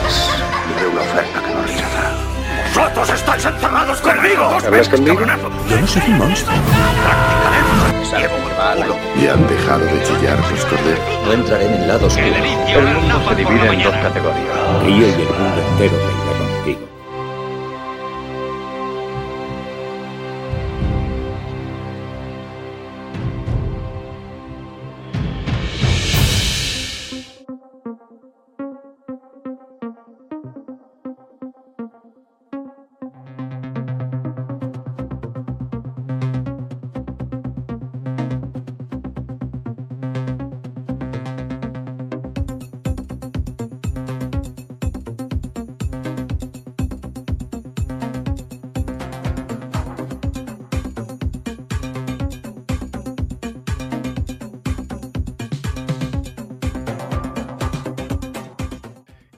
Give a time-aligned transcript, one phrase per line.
[0.00, 0.30] Grace.
[0.78, 2.30] Le una oferta que no rechaza.
[2.74, 4.44] ¡Vosotros estáis encerrados conmigo!
[4.44, 5.20] ¿Hablas conmigo?
[5.68, 6.56] Yo no soy un monstruo.
[9.20, 11.26] ¿Y han dejado de chillar los corderos?
[11.26, 12.26] No entraré en el lado oscuro.
[12.26, 14.82] El mundo se divide en dos categorías.
[14.84, 16.19] Río y el mundo entero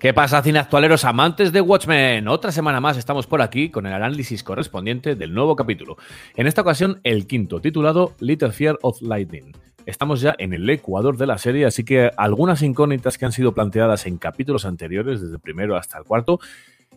[0.03, 2.27] ¿Qué pasa, cineactualeros amantes de Watchmen?
[2.27, 5.97] Otra semana más estamos por aquí con el análisis correspondiente del nuevo capítulo.
[6.35, 9.53] En esta ocasión, el quinto, titulado Little Fear of Lightning.
[9.87, 13.55] Estamos ya en el ecuador de la serie, así que algunas incógnitas que han sido
[13.55, 16.41] planteadas en capítulos anteriores, desde el primero hasta el cuarto,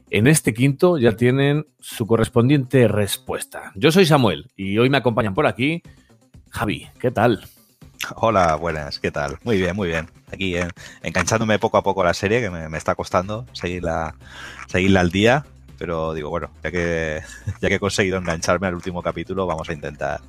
[0.09, 3.71] en este quinto ya tienen su correspondiente respuesta.
[3.75, 5.83] Yo soy Samuel y hoy me acompañan por aquí
[6.49, 6.87] Javi.
[6.99, 7.45] ¿Qué tal?
[8.15, 9.37] Hola, buenas, ¿qué tal?
[9.43, 10.07] Muy bien, muy bien.
[10.31, 10.67] Aquí eh,
[11.03, 14.15] enganchándome poco a poco a la serie, que me, me, está costando seguirla,
[14.67, 15.45] seguirla al día,
[15.77, 17.21] pero digo, bueno, ya que,
[17.61, 20.21] ya que he conseguido engancharme al último capítulo, vamos a intentar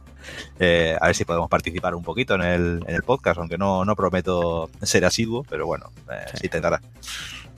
[0.59, 3.85] eh, a ver si podemos participar un poquito en el, en el podcast, aunque no,
[3.85, 6.39] no prometo ser asiduo, pero bueno, eh, sí.
[6.39, 6.81] se intentará.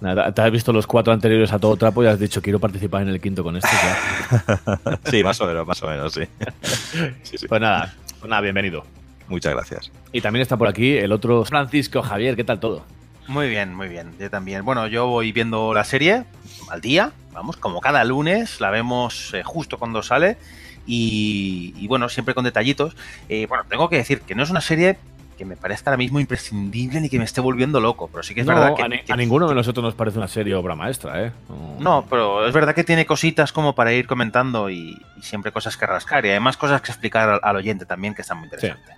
[0.01, 3.03] Nada, te has visto los cuatro anteriores a todo trapo y has dicho quiero participar
[3.03, 3.69] en el quinto con este.
[3.69, 5.01] Ya.
[5.11, 6.23] sí, más o menos, más o menos, sí.
[7.23, 7.49] sí, sí.
[7.49, 8.85] Pues nada, pues nada, bienvenido.
[9.29, 9.93] Muchas gracias.
[10.13, 12.37] Y también está por aquí el otro Francisco Javier.
[12.37, 12.85] ¿Qué tal todo?
[13.29, 14.15] Muy bien, muy bien.
[14.19, 14.65] Yo también.
[14.65, 16.25] Bueno, yo voy viendo la serie
[16.71, 20.39] al día, vamos, como cada lunes, la vemos eh, justo cuando sale.
[20.87, 22.97] Y, y, bueno, siempre con detallitos.
[23.29, 24.97] Eh, bueno, tengo que decir que no es una serie
[25.37, 28.41] que me parezca ahora mismo imprescindible ni que me esté volviendo loco, pero sí que
[28.41, 30.55] es no, verdad que a, ni, que a, ninguno de nosotros nos parece una serie
[30.55, 31.33] obra maestra, ¿eh?
[31.49, 31.77] No.
[31.79, 35.77] no, pero es verdad que tiene cositas como para ir comentando y, y, siempre cosas
[35.77, 38.97] que rascar y además cosas que explicar al, al oyente también que están muy interesantes.
[38.97, 38.98] Sí.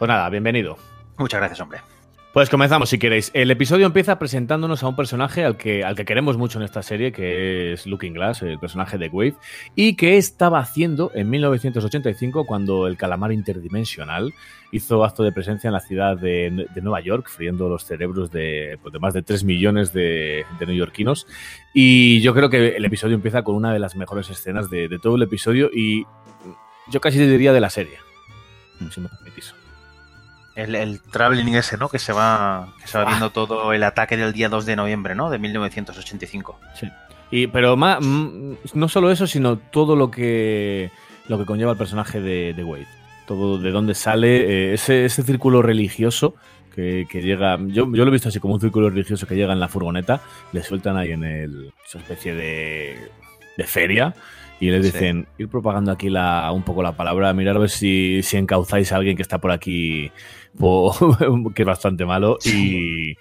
[0.00, 0.78] Pues nada, bienvenido.
[1.18, 1.82] Muchas gracias, hombre.
[2.32, 3.30] Pues comenzamos si queréis.
[3.34, 6.82] El episodio empieza presentándonos a un personaje al que, al que queremos mucho en esta
[6.82, 9.34] serie, que es Looking Glass, el personaje de Wave,
[9.74, 14.32] y que estaba haciendo en 1985 cuando el calamar interdimensional
[14.72, 18.78] hizo acto de presencia en la ciudad de, de Nueva York, friendo los cerebros de,
[18.80, 21.26] pues, de más de 3 millones de, de, neoyorquinos.
[21.74, 24.98] Y yo creo que el episodio empieza con una de las mejores escenas de, de
[24.98, 26.06] todo el episodio y
[26.88, 27.98] yo casi diría de la serie,
[28.90, 29.52] si me permitís
[30.62, 31.88] el, el, traveling ese, ¿no?
[31.88, 35.14] Que se va, que se va viendo todo el ataque del día 2 de noviembre,
[35.14, 35.30] ¿no?
[35.30, 36.58] De 1985.
[36.74, 36.88] Sí.
[37.30, 40.90] Y, pero más, no solo eso, sino todo lo que,
[41.28, 42.88] lo que conlleva el personaje de, de Wade.
[43.26, 46.34] Todo de dónde sale, eh, ese, ese círculo religioso
[46.74, 47.56] que, que, llega.
[47.68, 50.20] Yo, yo lo he visto así como un círculo religioso que llega en la furgoneta,
[50.52, 53.10] le sueltan ahí en el, esa especie de,
[53.60, 54.14] de feria
[54.58, 55.42] y les dicen sí.
[55.42, 58.96] ir propagando aquí la, un poco la palabra, mirar a ver si, si encauzáis a
[58.96, 60.10] alguien que está por aquí,
[61.54, 63.12] que es bastante malo, y,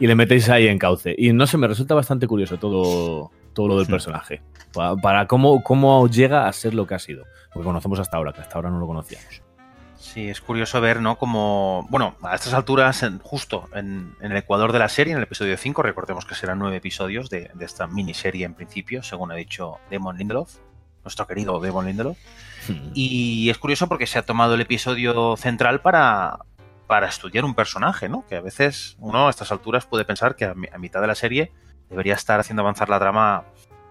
[0.00, 1.14] y, le metéis ahí en cauce.
[1.16, 4.42] Y no sé, me resulta bastante curioso todo, todo lo del personaje,
[4.72, 8.16] para, para, cómo, cómo llega a ser lo que ha sido, lo que conocemos hasta
[8.16, 9.47] ahora, que hasta ahora no lo conocíamos.
[10.12, 11.18] Sí, es curioso ver, ¿no?
[11.18, 15.18] Como, bueno, a estas alturas, en, justo en, en, el Ecuador de la serie, en
[15.18, 19.30] el episodio 5, recordemos que serán nueve episodios de, de esta miniserie en principio, según
[19.32, 20.56] ha dicho Damon Lindelof,
[21.04, 22.16] nuestro querido Devon Lindelof.
[22.68, 22.90] Hmm.
[22.94, 26.38] Y es curioso porque se ha tomado el episodio central para,
[26.86, 28.26] para estudiar un personaje, ¿no?
[28.26, 31.14] Que a veces uno a estas alturas puede pensar que a, a mitad de la
[31.14, 31.52] serie
[31.90, 33.44] debería estar haciendo avanzar la trama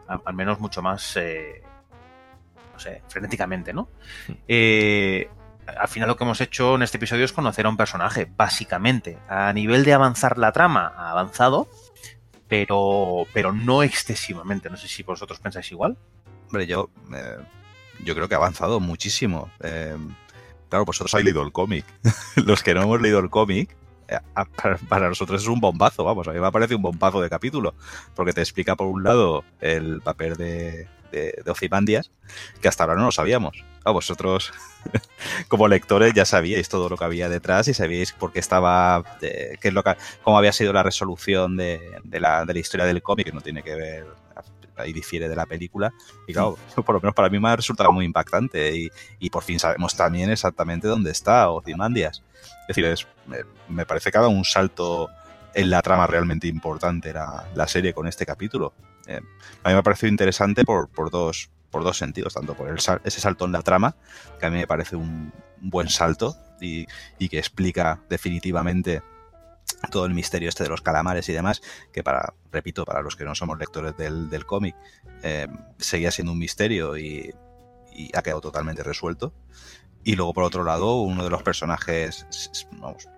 [0.08, 1.62] a, al menos mucho más, eh,
[2.74, 3.90] no sé, frenéticamente, ¿no?
[4.28, 4.34] Hmm.
[4.48, 5.30] Eh,
[5.68, 9.18] al final lo que hemos hecho en este episodio es conocer a un personaje, básicamente.
[9.28, 11.68] A nivel de avanzar la trama, ha avanzado,
[12.48, 14.70] pero, pero no excesivamente.
[14.70, 15.98] No sé si vosotros pensáis igual.
[16.48, 17.38] Hombre, yo, eh,
[18.04, 19.50] yo creo que ha avanzado muchísimo.
[19.62, 19.98] Eh,
[20.70, 21.86] claro, vosotros habéis leído el cómic.
[22.36, 23.76] Los que no hemos leído el cómic,
[24.08, 24.20] eh,
[24.56, 26.28] para, para, nosotros es un bombazo, vamos.
[26.28, 27.76] A mí me parece un bombazo de capítulo.
[28.16, 32.12] Porque te explica, por un lado, el papel de, de, de Ozymandias,
[32.62, 33.66] que hasta ahora no lo sabíamos.
[33.92, 34.52] Vosotros,
[35.48, 39.58] como lectores, ya sabíais todo lo que había detrás y sabíais por qué estaba, eh,
[39.62, 41.80] qué es lo que, cómo había sido la resolución de,
[42.12, 44.08] la, de la historia del cómic, que no tiene que ver
[44.78, 45.94] ahí difiere de la película.
[46.28, 48.76] Y claro, por lo menos para mí me ha resultado muy impactante.
[48.76, 48.90] Y,
[49.20, 52.24] y por fin sabemos también exactamente dónde está Ozymandias.
[52.62, 55.10] Es decir, es, me, me, parece que ha dado un salto
[55.54, 58.74] en la trama realmente importante la, la serie con este capítulo.
[59.08, 59.22] Eh,
[59.64, 62.78] a mí me ha parecido interesante por, por, dos, por dos sentidos, tanto por el,
[62.78, 63.96] ese salto en la trama,
[64.40, 65.32] que a mí me parece un,
[65.62, 66.86] buen salto y,
[67.30, 69.02] que explica definitivamente
[69.92, 71.62] todo el misterio este de los calamares y demás,
[71.92, 74.76] que para, repito, para los que no somos lectores del, del cómic,
[75.24, 75.48] eh,
[75.78, 77.34] seguía siendo un misterio y,
[78.14, 79.34] ha quedado totalmente resuelto.
[80.04, 82.28] Y luego, por otro lado, uno de los personajes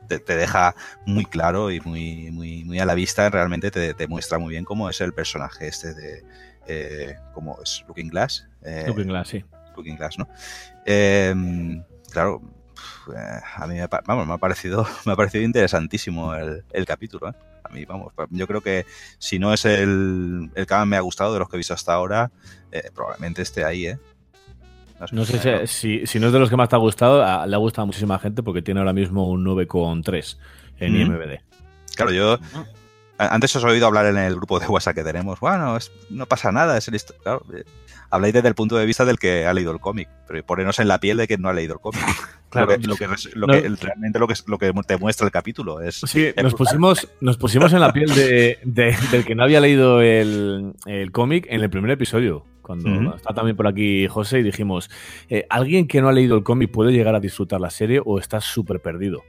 [0.07, 0.73] te, deja
[1.05, 4.63] muy claro y muy, muy, muy a la vista, realmente te, te, muestra muy bien
[4.63, 6.23] cómo es el personaje este de...
[6.69, 7.83] Eh, ¿Cómo es?
[7.87, 8.47] Looking Glass.
[8.61, 9.43] Eh, Looking Glass, sí.
[9.75, 10.27] Looking Glass, ¿no?
[10.85, 11.33] Eh,
[12.11, 12.41] claro,
[13.55, 17.29] a mí me, vamos, me, ha parecido, me ha parecido interesantísimo el, el capítulo.
[17.29, 17.33] ¿eh?
[17.63, 18.85] A mí, vamos, yo creo que
[19.17, 21.73] si no es el, el que más me ha gustado de los que he visto
[21.73, 22.31] hasta ahora,
[22.71, 23.99] eh, probablemente esté ahí, ¿eh?
[25.11, 27.47] No sé si, si, si, no es de los que más te ha gustado, a,
[27.47, 30.37] le ha gustado a muchísima gente porque tiene ahora mismo un 9,3
[30.79, 31.01] en mm.
[31.01, 31.39] IMBD.
[31.95, 32.37] Claro, yo
[33.19, 35.39] antes os he oído hablar en el grupo de WhatsApp que tenemos.
[35.39, 37.45] Bueno, es, no pasa nada, es el claro,
[38.09, 40.87] habláis desde el punto de vista del que ha leído el cómic, pero ponernos en
[40.87, 42.01] la piel de que no ha leído el cómic.
[42.49, 43.05] Claro, lo que, lo que,
[43.35, 43.75] lo que no.
[43.79, 45.97] realmente lo que, lo que te muestra el capítulo es.
[45.97, 50.01] Sí, nos pusimos, nos pusimos en la piel de, de, del que no había leído
[50.01, 53.15] el, el cómic en el primer episodio cuando uh -huh.
[53.15, 54.91] está también por aquí José y dijimos,
[55.27, 58.19] eh, ¿alguien que no ha leído el cómic puede llegar a disfrutar la serie o
[58.19, 59.23] está súper perdido?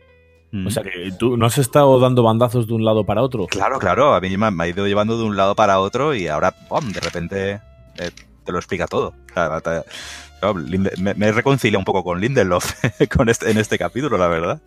[0.53, 0.67] Mm.
[0.67, 3.47] O sea que tú no has estado dando bandazos de un lado para otro.
[3.47, 6.51] Claro, claro, a mí me ha ido llevando de un lado para otro y ahora,
[6.51, 6.91] ¡pum!
[6.93, 7.61] de repente
[7.99, 8.11] eh,
[8.45, 9.15] te lo explica todo.
[10.99, 12.75] me, me reconcilia un poco con Lindelof
[13.17, 14.61] con este, en este capítulo, la verdad.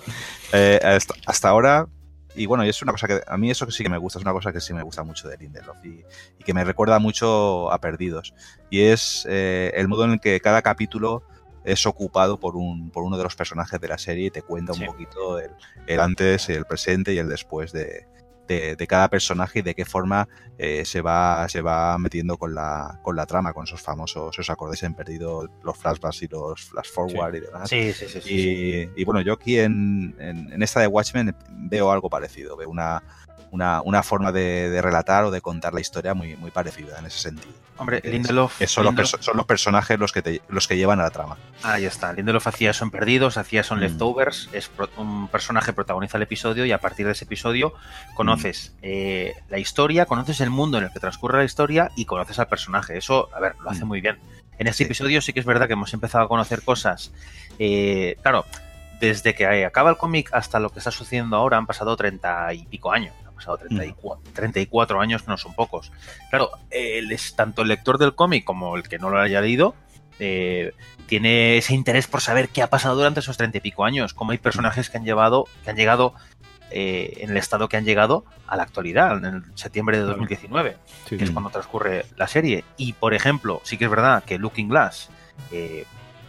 [0.53, 1.87] Eh, hasta, hasta, ahora,
[2.33, 4.23] y bueno, y es una cosa que a mí eso sí que me gusta, es
[4.23, 6.03] una cosa que sí me gusta mucho de Lindelof y,
[6.39, 8.33] y que me recuerda mucho a Perdidos.
[8.69, 11.23] Y es eh, el modo en el que cada capítulo
[11.63, 14.73] es ocupado por, un, por uno de los personajes de la serie y te cuenta
[14.73, 15.51] un poquito el,
[15.87, 18.07] el, antes, el presente y el después de,
[18.47, 20.27] de, de cada personaje y de qué forma
[20.57, 24.49] eh, se, va, se va metiendo con la, con la trama, con esos famosos, os
[24.49, 27.37] acordáis, en perdido los flashbacks y los flash forward sí.
[27.37, 27.69] y demás.
[27.69, 28.21] Sí, sí, sí.
[28.21, 32.57] sí, y, y, bueno, yo aquí en, en, en esta de Watchmen veo algo parecido,
[32.57, 33.03] veo una
[33.53, 37.05] una, una forma de, de, relatar o de contar la historia muy, muy parecida en
[37.05, 37.53] ese sentido.
[37.77, 38.59] Hombre, Lindelof.
[38.59, 39.13] Es, son, Lindelof.
[39.13, 41.37] Los son, los personajes los que, te, los que llevan a la trama.
[41.61, 42.13] Ahí está.
[42.13, 43.83] Lindelof hacía eso en Perdidos, hacía eso en mm.
[43.83, 44.49] Leftovers.
[44.53, 47.75] Es pro, un personaje protagoniza el episodio y a partir de ese episodio
[48.15, 48.79] conoces mm.
[48.81, 52.47] eh, la historia, conoces el mundo en el que transcurre la historia y conoces al
[52.47, 52.97] personaje.
[52.97, 53.87] Eso, a ver, lo hace mm.
[53.87, 54.17] muy bien.
[54.57, 54.83] En este sí.
[54.85, 57.11] episodio sí que es verdad que hemos empezado a conocer cosas.
[57.59, 58.45] Eh, claro,
[58.99, 62.65] desde que acaba el cómic hasta lo que está sucediendo ahora han pasado treinta y
[62.65, 65.91] pico años pasado 34, 34 años, que no son pocos.
[66.29, 69.75] Claro, el, tanto el lector del cómic como el que no lo haya leído
[70.19, 70.73] eh,
[71.07, 74.31] tiene ese interés por saber qué ha pasado durante esos 30 y pico años, cómo
[74.31, 76.13] hay personajes que han llevado, que han llegado
[76.71, 80.77] eh, en el estado que han llegado a la actualidad, en el septiembre de 2019,
[81.07, 82.63] sí, que es cuando transcurre la serie.
[82.77, 85.09] Y, por ejemplo, sí que es verdad que Looking Glass,
[85.51, 85.85] eh,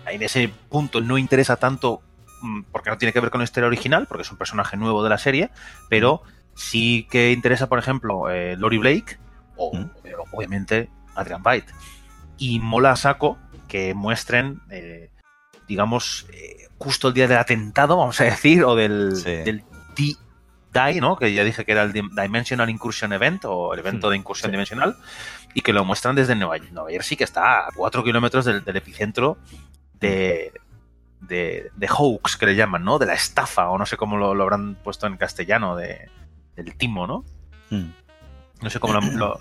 [0.07, 2.03] en ese punto no interesa tanto
[2.43, 5.03] mm, porque no tiene que ver con la historia original, porque es un personaje nuevo
[5.03, 5.51] de la serie,
[5.89, 6.23] pero
[6.55, 9.19] sí que interesa, por ejemplo, eh, Lori Blake
[9.57, 9.91] o, mm.
[10.33, 11.73] obviamente, Adrian Byte.
[12.39, 13.39] Y mola a saco
[13.69, 15.11] que muestren, eh,
[15.69, 19.25] digamos, eh, justo el día del atentado, vamos a decir, o del, sí.
[19.25, 19.65] del
[19.97, 21.17] D-Die, ¿no?
[21.17, 24.53] Que ya dije que era el Dimensional Incursion Event o el evento de incursión sí.
[24.53, 24.97] dimensional,
[25.55, 28.77] y que lo muestran desde Nueva, Nueva Jersey, que está a 4 kilómetros del, del
[28.77, 29.39] epicentro
[30.01, 30.53] de,
[31.21, 32.99] de, de, hoax, que le llaman, ¿no?
[32.99, 36.11] De la estafa, o no sé cómo lo, lo habrán puesto en castellano, de,
[36.57, 37.25] del timo, ¿no?
[37.71, 37.91] Mm.
[38.63, 39.41] No sé cómo lo, lo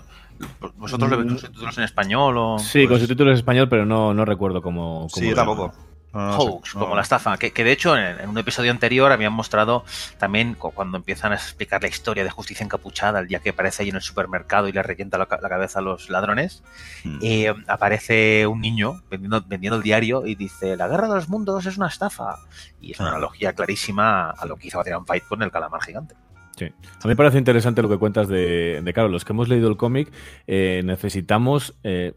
[0.76, 2.58] ¿Vosotros le veis los subtítulos en español o...?
[2.58, 2.88] Sí, pues...
[2.88, 5.08] con subtítulos en español, pero no, no recuerdo cómo...
[5.08, 5.72] cómo sí, yo tampoco.
[6.12, 8.70] No, no, Hoax, no, como la estafa, que, que de hecho en, en, un episodio
[8.70, 9.84] anterior habían mostrado
[10.16, 13.88] también cuando empiezan a explicar la historia de justicia encapuchada, el día que aparece ahí
[13.88, 16.62] en el supermercado y le requienta la, la cabeza a los ladrones,
[17.02, 17.18] mm.
[17.20, 21.66] eh, aparece un niño vendiendo, vendiendo, el diario y dice, la guerra de los mundos
[21.66, 22.38] es una estafa.
[22.80, 23.12] Y es una ah.
[23.12, 26.14] analogía clarísima a lo que hizo Adrian Fight con el calamar gigante.
[26.56, 26.66] Sí.
[26.66, 29.68] A mí me parece interesante lo que cuentas de, de claro, los que hemos leído
[29.68, 30.12] el cómic
[30.46, 31.74] eh, necesitamos...
[31.82, 32.12] Eh,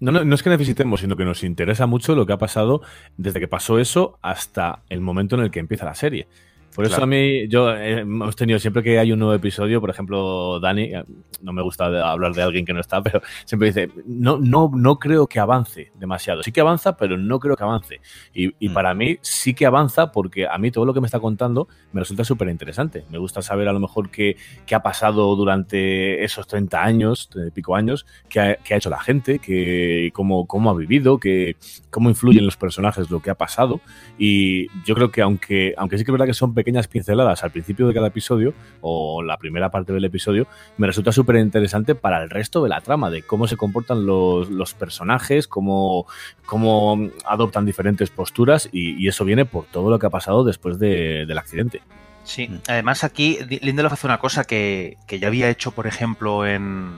[0.00, 2.82] no, no, no, es que necesitemos, sino que nos interesa mucho lo que ha pasado
[3.16, 6.26] desde que pasó eso hasta el momento en el que empieza la serie.
[6.74, 7.04] Por eso claro.
[7.04, 10.82] a mí, yo eh, hemos tenido siempre que hay un nuevo episodio, por ejemplo, Dani,
[10.82, 11.04] eh,
[11.40, 14.98] no me gusta hablar de alguien que no está, pero siempre dice, no, no, no
[14.98, 16.42] creo que avance demasiado.
[16.42, 18.00] Sí que avanza, pero no creo que avance.
[18.34, 18.74] Y, y mm.
[18.74, 22.00] para mí sí que avanza porque a mí todo lo que me está contando me
[22.00, 23.04] resulta súper interesante.
[23.08, 27.76] Me gusta saber a lo mejor qué, qué, ha pasado durante esos 30 años, pico
[27.76, 31.56] años, qué ha, qué ha hecho la gente, que, cómo, cómo ha vivido, que,
[31.90, 33.80] cómo influyen los personajes lo que ha pasado.
[34.18, 37.44] Y yo creo que aunque, aunque sí que es verdad que son pequeños pequeñas pinceladas
[37.44, 40.46] al principio de cada episodio o la primera parte del episodio
[40.78, 44.48] me resulta súper interesante para el resto de la trama, de cómo se comportan los,
[44.50, 46.06] los personajes, cómo,
[46.46, 50.78] cómo adoptan diferentes posturas y, y eso viene por todo lo que ha pasado después
[50.78, 51.82] de- del accidente.
[52.22, 56.90] Sí, además aquí Lindelof hace una cosa que, que ya había hecho, por ejemplo, en,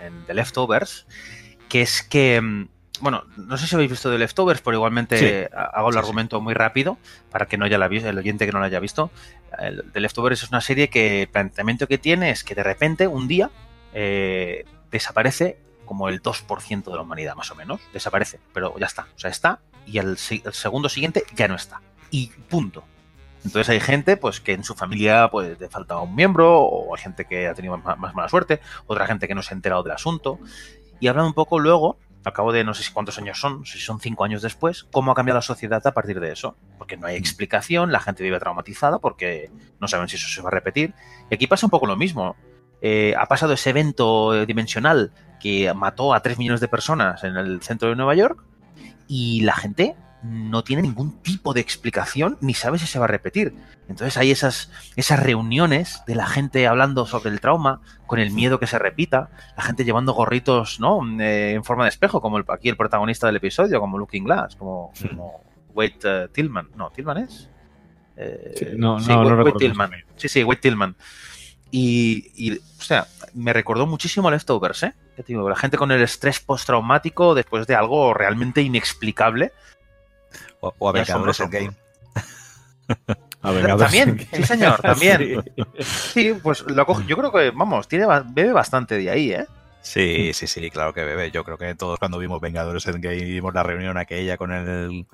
[0.00, 1.06] en The Leftovers,
[1.68, 2.68] que es que, mm,
[3.00, 5.48] bueno, no sé si habéis visto The Leftovers, pero igualmente Sí.
[5.54, 6.98] hago el Sí, argumento muy rápido
[7.30, 9.10] para que no haya la el oyente que no lo haya visto.
[9.92, 13.26] The Leftovers es una serie que el planteamiento que tiene es que de repente, un
[13.26, 13.50] día,
[13.92, 17.80] eh, desaparece como el 2% de la humanidad, más o menos.
[17.92, 19.08] Desaparece, pero ya está.
[19.16, 21.80] O sea, está y el, segundo siguiente ya no está.
[22.10, 22.84] Y punto.
[23.44, 27.02] Entonces hay gente pues que en su familia pues le faltaba un miembro o hay
[27.02, 29.82] gente que ha tenido más, más mala suerte, otra gente que no se ha enterado
[29.82, 30.38] del asunto
[31.00, 33.64] y hablan un poco luego, al cabo de no sé si cuántos años son, no
[33.64, 36.56] sé si son cinco años después, cómo ha cambiado la sociedad a partir de eso.
[36.78, 39.50] Porque no hay explicación, la gente vive traumatizada porque
[39.80, 40.94] no saben si eso se va a repetir.
[41.30, 42.36] Y aquí pasa un poco lo mismo.
[42.82, 47.62] Eh, ha pasado ese evento dimensional que mató a tres millones de personas en el
[47.62, 48.42] centro de Nueva York
[49.08, 53.08] y la gente no tiene ningún tipo de explicación ni sabe si se va a
[53.08, 53.54] repetir.
[53.88, 58.60] Entonces hay esas, esas reuniones de la gente hablando sobre el trauma, con el miedo
[58.60, 61.00] que se repita, la gente llevando gorritos ¿no?
[61.20, 64.56] Eh, en forma de espejo, como el, aquí el protagonista del episodio, como Looking Glass,
[64.56, 65.40] como, como
[65.74, 66.68] Wade eh, Tillman.
[66.76, 67.48] No, ¿Tillman es?
[68.16, 69.90] Eh, Sí, no, sí, no, no Wade- Wade recuerdo Tillman.
[70.16, 70.94] Sí, sí, Wade Tillman.
[71.72, 74.94] Y, y, o sea, me recordó muchísimo a Leftovers, ¿eh?
[75.16, 79.52] Que digo, la gente con el estrés postraumático después de algo realmente inexplicable.
[80.60, 81.40] O, o Vengadores.
[81.40, 81.70] Endgame.
[83.42, 85.42] A Vengadores También, sí señor, también.
[85.78, 85.84] Sí.
[86.32, 89.46] Sí, pues lo coge- yo creo que, vamos, tiene, bebe bastante de ahí, ¿eh?
[89.82, 91.30] Sí, sí, sí, claro que bebe.
[91.30, 95.06] Yo creo que todos cuando vimos Vengadores Endgame y vimos la reunión aquella con el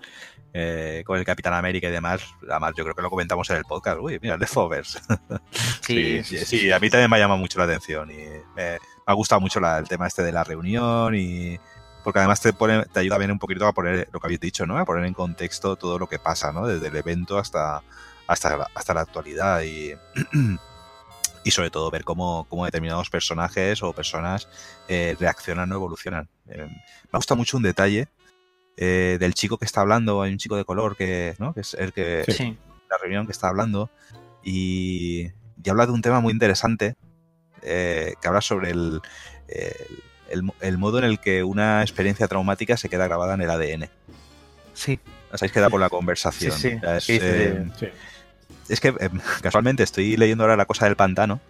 [0.53, 3.65] eh, con el Capitán América y demás, además yo creo que lo comentamos en el
[3.65, 3.99] podcast.
[4.01, 4.99] Uy, mira, The Fovers.
[5.83, 8.79] Sí, sí, sí, a mí también me ha llamado mucho la atención y me, me
[9.07, 11.57] ha gustado mucho la- el tema este de la reunión y
[12.07, 14.65] porque además te pone, te ayuda bien un poquito a poner lo que habéis dicho,
[14.65, 14.79] ¿no?
[14.79, 16.65] A poner en contexto todo lo que pasa, ¿no?
[16.65, 17.83] Desde el evento hasta
[18.29, 19.93] hasta la, hasta la actualidad y
[21.43, 24.47] y sobre todo ver cómo, cómo determinados personajes o personas
[24.87, 26.29] eh, reaccionan o evolucionan.
[26.47, 28.07] Eh, me gusta mucho un detalle
[28.77, 31.55] eh, del chico que está hablando, hay un chico de color que, ¿no?
[31.55, 32.57] que es el que Sí.
[32.89, 33.91] la reunión que está hablando
[34.45, 35.27] y,
[35.61, 36.95] y habla de un tema muy interesante
[37.63, 39.01] eh, que habla sobre el,
[39.49, 43.51] el, el- el modo en el que una experiencia traumática se queda grabada en el
[43.51, 43.89] ADN.
[44.75, 44.99] Sí.
[45.33, 46.53] Os habéis quedado por la conversación.
[46.53, 46.77] Sí, sí.
[46.77, 47.87] O sea, es, ¿Qué dice eh, Sí.
[48.69, 49.11] es que eh,
[49.43, 51.41] casualmente estoy leyendo ahora La Cosa del Pantano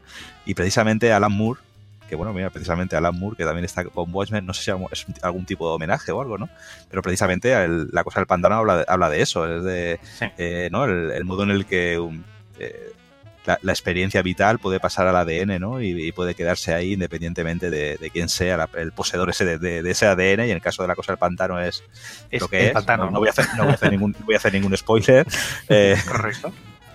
[0.44, 1.60] y precisamente Alan Moore,
[2.08, 5.08] que bueno, mira, precisamente Alan Moore, que también está con Watchmen, no sé si es
[5.08, 6.48] un- algún tipo de homenaje o algo, ¿no?
[6.88, 10.26] Pero precisamente el- La Cosa del Pantano habla de, habla de eso, es de Sí.
[10.38, 10.84] eh, ¿no?
[10.84, 12.22] el, el modo en el que um,
[12.60, 12.92] eh,
[13.46, 15.80] la, la experiencia vital puede pasar al ADN, ¿no?
[15.80, 19.58] Y, y puede quedarse ahí independientemente de, de quién sea la- el poseedor ese de,
[19.58, 20.40] de- de ese ADN.
[20.46, 21.82] Y en el caso de la cosa del pantano es,
[22.30, 22.72] Es lo que el es.
[22.72, 24.76] pantano, no, voy a hacer, no voy a hacer ningún, no voy a hacer ningún
[24.76, 25.26] spoiler.
[25.68, 26.52] Eh, Correcto.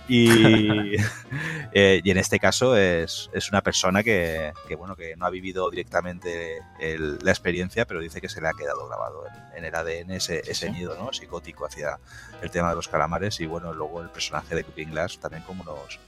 [0.08, 0.96] y,
[1.72, 5.30] eh, y en este caso es, es una persona que, que, bueno, que no ha
[5.30, 9.64] vivido directamente el- la experiencia, pero dice que se le ha quedado grabado en, en
[9.64, 10.70] el ADN ese, ese Sí.
[10.72, 11.12] miedo ¿no?
[11.12, 11.98] psicótico hacia
[12.42, 13.40] el tema de los calamares.
[13.40, 15.98] Y bueno, luego el personaje de Cooking Glass también como nos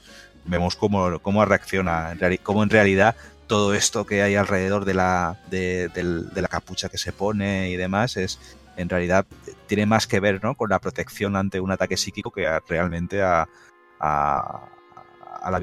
[0.44, 5.88] vemos cómo, cómo reacciona, cómo en realidad todo esto que hay alrededor de la, de,
[5.88, 8.38] del- de la capucha que se pone y demás es
[8.76, 9.26] en realidad
[9.66, 10.54] tiene más que ver ¿no?
[10.54, 13.46] con la protección ante un ataque psíquico que a- realmente a,
[14.00, 14.68] a,
[15.42, 15.60] a la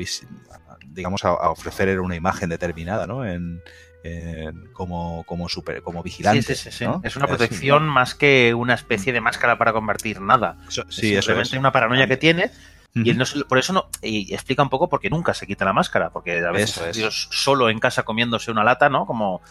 [0.87, 3.25] digamos a, a ofrecer una imagen determinada ¿no?
[3.25, 3.61] en,
[4.03, 6.85] en- como como super como vigilante Sí, sí, sí, sí.
[6.85, 7.01] ¿no?
[7.03, 10.57] Es una protección más que una especie de máscara para convertir nada.
[10.67, 12.51] Eso- Es eso simplemente es una paranoia que tiene
[12.93, 15.47] y él no se- por eso no y explica un poco por qué nunca se
[15.47, 16.97] quita la máscara porque a veces Eso es.
[16.97, 19.41] Dios solo en casa comiéndose una lata no como,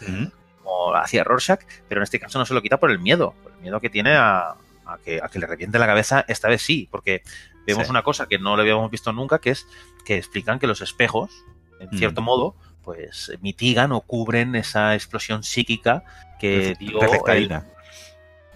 [0.63, 3.51] como hacía Rorschach pero en este caso no se lo quita por el miedo por
[3.53, 4.55] el miedo que tiene a,
[4.85, 7.23] a que, a que le reviente la cabeza esta vez sí porque
[7.65, 7.89] vemos Sí.
[7.91, 9.65] una cosa que no le habíamos visto nunca que es
[10.05, 11.31] que explican que los espejos
[11.79, 11.97] en Mm.
[11.97, 16.03] cierto modo pues mitigan o cubren esa explosión psíquica
[16.39, 17.61] que dio el,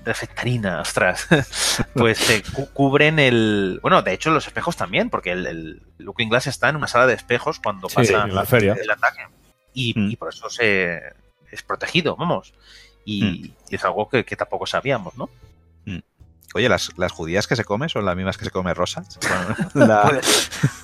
[0.06, 0.82] Reflectarina.
[0.82, 1.28] ostras.
[1.94, 3.80] pues se cu- cubren el.
[3.82, 7.08] Bueno, de hecho, los espejos también, porque el, el Looking Glass está en una sala
[7.08, 8.74] de espejos cuando Sí, pasa en la feria.
[8.82, 9.22] el ataque.
[9.74, 10.12] Y, Mm.
[10.12, 11.02] y por eso se
[11.52, 12.54] es protegido, vamos.
[13.04, 15.30] Y, y es algo que, que tampoco sabíamos, ¿no?
[16.56, 18.74] Oye, las, las judías que se come son las mismas que se come.
[18.76, 19.56] Bueno,
[19.88, 20.22] la-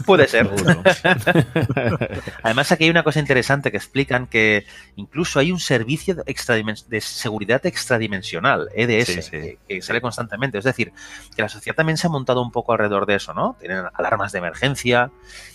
[0.06, 0.50] Puede, ser.
[2.44, 4.66] Además, aquí hay una cosa interesante que explican que
[4.98, 9.30] incluso hay un servicio de, seguridad extradimensional, EDS, Sí, sí.
[9.32, 10.58] Que, que sale constantemente.
[10.58, 10.92] Es decir,
[11.36, 13.56] que la sociedad también se ha montado un poco alrededor de eso, ¿no?
[13.60, 15.12] Tienen alarmas de emergencia.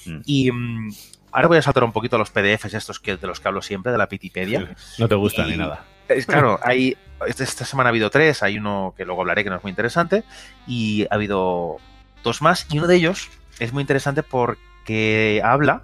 [0.07, 0.21] Mm.
[0.25, 0.95] Y mm,
[1.37, 3.61] ahora voy a saltar un poquito a los PDFs estos que, de los que hablo
[3.61, 4.75] siempre, de la Pitipedia.
[4.99, 5.85] No te gusta Y- ni nada.
[6.27, 9.57] Claro, hay, esta, esta semana ha habido tres, hay uno que luego hablaré que no
[9.57, 10.25] es muy interesante,
[10.67, 11.77] y ha habido
[12.23, 13.29] dos más, y uno de ellos
[13.59, 15.83] es muy interesante porque habla.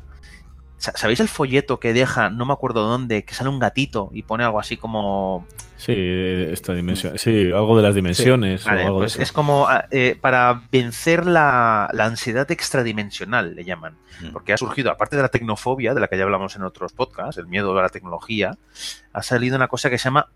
[0.82, 4.22] Sa- ¿Sabéis el folleto que deja, no me acuerdo dónde, que sale un gatito y
[4.22, 5.46] pone algo así como.
[5.76, 7.18] Sí, esta dimensión.
[7.18, 8.64] Sí, algo de las dimensiones.
[8.64, 9.22] Vale, o algo pues de eso.
[9.22, 13.96] es como ah, eh, para vencer la, la ansiedad extradimensional, le llaman.
[14.20, 14.28] Mm.
[14.32, 17.36] Porque ha surgido, aparte de la tecnofobia, de la que ya hablamos en otros podcasts,
[17.38, 18.56] el miedo a la tecnología,
[19.12, 20.28] ha salido una cosa que se llama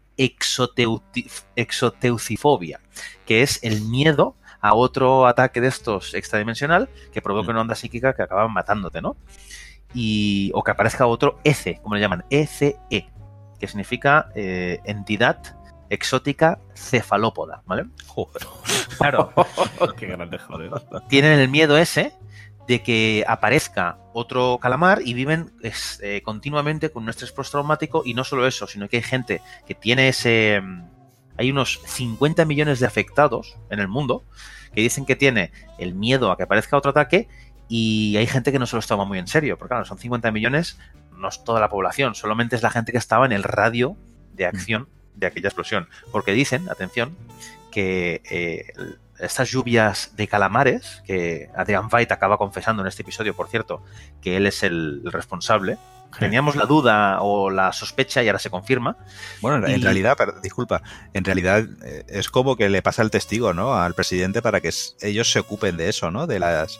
[1.57, 2.81] exoteucifobia,
[3.27, 7.51] que es el miedo a otro ataque de estos extradimensional que provoque Mm.
[7.51, 9.17] una onda psíquica que acaba matándote, ¿no?
[9.95, 15.41] Y, o que aparezca otro ECE, como le llaman, ECE, que significa eh, entidad
[15.89, 17.87] exótica cefalópoda, ¿vale?
[18.07, 18.43] Joder.
[18.99, 19.31] Claro,
[19.99, 20.71] Qué grande, joder.
[21.09, 22.15] tienen el miedo ese
[22.67, 28.15] de que aparezca otro calamar y viven es, eh, continuamente con un estrés postraumático y
[28.15, 30.61] no solo eso, sino que hay gente que tiene ese...
[30.63, 30.89] mm,
[31.37, 34.25] Hay unos 50 millones de afectados en el mundo
[34.75, 37.29] que dicen que tiene el miedo a que aparezca otro ataque
[37.69, 40.31] y hay gente que no se los toma muy en serio, porque claro, son 50
[40.33, 40.79] millones,
[41.17, 43.97] no es toda la población, solamente es la gente que estaba en el radio
[44.35, 45.89] de acción de aquella explosión.
[46.13, 47.17] Porque dicen, atención,
[47.73, 48.73] que eh,
[49.19, 53.83] estas lluvias de calamares, que Adrian Veidt acaba confesando en este episodio, por cierto,
[54.21, 55.79] que él es el responsable.
[56.19, 58.97] Teníamos la duda o la sospecha y ahora se confirma.
[59.43, 60.83] Bueno, en, Y- realidad, per- disculpa,
[61.13, 63.75] en realidad eh, es como que le pasa el testigo, ¿no?
[63.75, 64.71] Al presidente para que
[65.03, 66.27] ellos se ocupen de eso, ¿no?
[66.27, 66.79] De las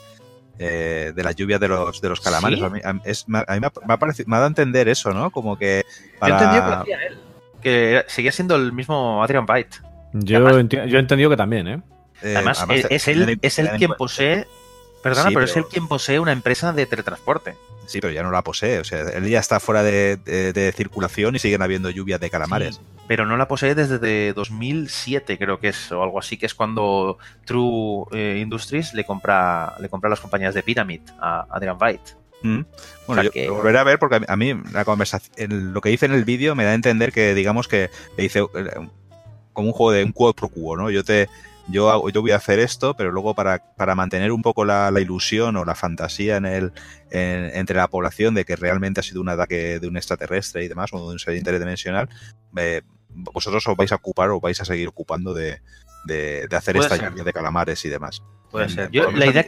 [0.59, 2.59] eh, de las lluvias de los de los calamares.
[2.59, 2.65] ¿Sí?
[2.65, 4.47] A mí, a- es- me- a mí me, ha, me ha parecido- me ha dado
[4.47, 5.31] a entender eso, ¿no?
[5.31, 5.85] Como que
[6.21, 7.19] Yo entendí que lo hacía él.
[7.63, 9.75] Que seguía siendo el mismo Adrian Veidt.
[10.13, 11.81] Yo, Además- yo he entendido que también, ¿eh?
[12.23, 14.47] eh, Además, además es, es él, es él quien posee.
[15.11, 17.57] Perdona, Sí, pero, es él quien posee una empresa de teletransporte.
[17.87, 18.81] Sí, pero ya no la posee.
[18.81, 22.31] O sea, él ya está fuera de, de- de circulación y siguen habiendo lluvias de
[22.31, 22.77] calamares.
[22.77, 26.47] Sí, pero no la posee desde de 2007, creo que es, o algo así, que
[26.47, 31.79] es cuando True eh, Industries le compra, le compra las compañías de Pyramid a Adrian
[31.79, 32.01] Veidt.
[32.43, 32.63] Mm.
[32.63, 32.67] Bueno,
[33.07, 35.89] O sea yo que- lo volveré a ver porque a mí, la conversación, lo que
[35.91, 38.89] dice en el vídeo me da a entender que, digamos que le dice eh,
[39.53, 40.91] como un juego de un quo pro quo, ¿no?
[40.91, 41.29] Yo te,
[41.69, 44.91] yo, hago- yo voy a hacer esto, pero luego para, para mantener un poco la,
[44.91, 46.73] la ilusión o la fantasía en el,
[47.11, 50.69] en- entre la población de que realmente ha sido un ataque de un extraterrestre y
[50.69, 52.09] demás, o de un ser interdimensional,
[52.57, 55.61] eh, vosotros os vais a ocupar o vais a seguir ocupando de,
[56.05, 57.09] de, de hacer esta ser.
[57.11, 58.23] lluvia de calamares y demás.
[58.51, 58.91] Puede ser.
[58.91, 59.45] Yo, la, idea,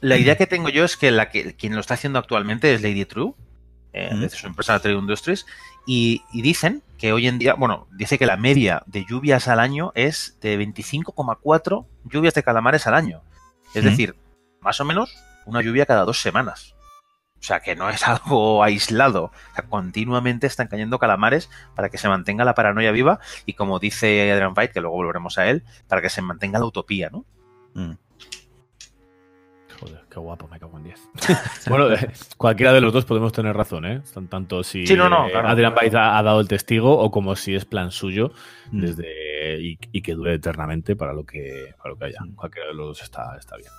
[0.00, 2.82] la idea que tengo yo es que, la que quien lo está haciendo actualmente es
[2.82, 3.34] Lady True,
[3.92, 5.46] eh, desde su empresa True Industries,
[5.86, 9.58] y, y dicen que hoy en día, bueno, dice que la media de lluvias al
[9.58, 13.22] año es de 25,4 lluvias de calamares al año.
[13.74, 14.16] Es decir,
[14.60, 16.74] más o menos una lluvia cada dos semanas.
[17.42, 19.24] O sea, que no es algo aislado.
[19.24, 23.78] O sea, continuamente están cayendo calamares para que se mantenga la paranoia viva y como
[23.78, 27.24] dice Adrian Veidt, que luego volveremos a él, para que se mantenga la utopía, ¿no?
[27.74, 27.92] Mm.
[30.12, 31.00] Qué guapo, me cago en 10.
[31.68, 34.02] bueno, eh, cualquiera de los dos podemos tener razón, ¿eh?
[34.12, 35.48] Tan- Tanto si Sí, no, no, eh, claro.
[35.48, 38.30] Adrian Veidt ha, ha dado el testigo o como si es plan suyo
[38.70, 38.80] Mm.
[38.80, 42.18] desde y, y que dure eternamente para lo que, para lo que haya.
[42.36, 43.70] Cualquiera de los dos está, está bien.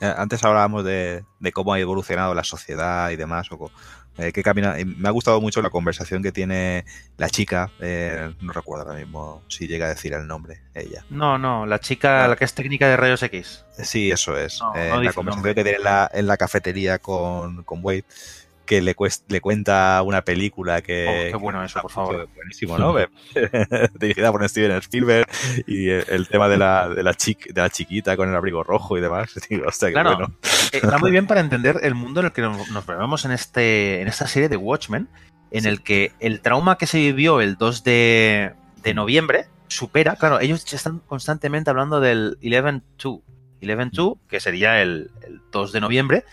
[0.00, 3.70] Eh, Antes hablábamos de, de cómo ha evolucionado la sociedad y demás, o
[4.18, 4.74] eh, qué camina.
[4.84, 6.84] Me ha gustado mucho la conversación que tiene
[7.16, 11.04] la chica, eh, no recuerdo ahora mismo si llega a decir el nombre, ella.
[11.10, 13.64] No, no, la chica, la que es técnica de rayos X.
[13.82, 14.60] Sí, eso es.
[14.60, 18.04] No, Eh, no la conversación que tiene en la, en la cafetería con, con Wade,
[18.66, 21.06] que le, cuest- le cuenta una película que...
[21.08, 22.28] Oh, qué que bueno eso, por favor.
[22.36, 22.94] Buenísimo, ¿no?
[23.98, 25.26] Dirigida por Steven Spielberg
[25.66, 28.62] y el, el tema de la, de, la chic- de la chiquita con el abrigo
[28.62, 29.32] rojo y demás.
[29.50, 30.10] Digo, hostia, qué Claro.
[30.16, 30.34] bueno.
[30.72, 34.00] Eh, Está muy bien para entender el mundo en el que nos, movemos en, este,
[34.00, 35.08] en esta serie de Watchmen,
[35.50, 35.68] en Sí.
[35.68, 40.70] el que el trauma que se vivió el 2 de, de noviembre supera, claro, ellos
[40.72, 43.20] están constantemente hablando del 11-2,
[43.60, 46.24] 11-2, que sería el, el 2 de noviembre,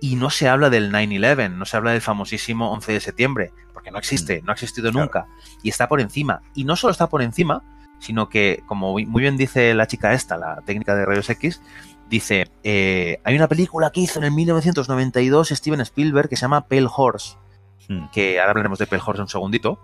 [0.00, 3.90] y no se habla del 9-11, no se habla del famosísimo 11 de septiembre, porque
[3.90, 5.06] no existe, no ha existido Claro.
[5.06, 5.26] nunca,
[5.62, 6.42] y está por encima.
[6.54, 7.62] Y no solo está por encima,
[7.98, 11.62] sino que, como muy bien dice la chica esta, la técnica de rayos X,
[12.08, 16.66] dice, eh, hay una película que hizo en el 1992 Steven Spielberg que se llama
[16.68, 17.36] Pale Horse,
[17.88, 18.06] Hmm.
[18.12, 19.80] que ahora hablaremos de Pale Horse en un segundito,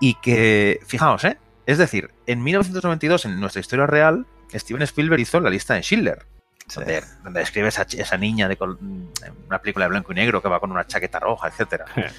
[0.00, 1.38] y que, fijaos, ¿eh?
[1.66, 6.26] Es decir, en 1992, en nuestra historia real, Steven Spielberg hizo la lista de Schindler,
[6.66, 6.80] Sí.
[6.80, 8.58] donde, donde describe esa, esa niña de
[9.46, 11.84] una película de blanco y negro que va con una chaqueta roja, etcétera.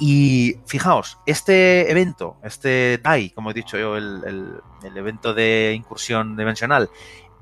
[0.00, 5.72] Y fijaos, este evento, este DAI, como he dicho yo, el, el- el evento de
[5.76, 6.90] incursión dimensional,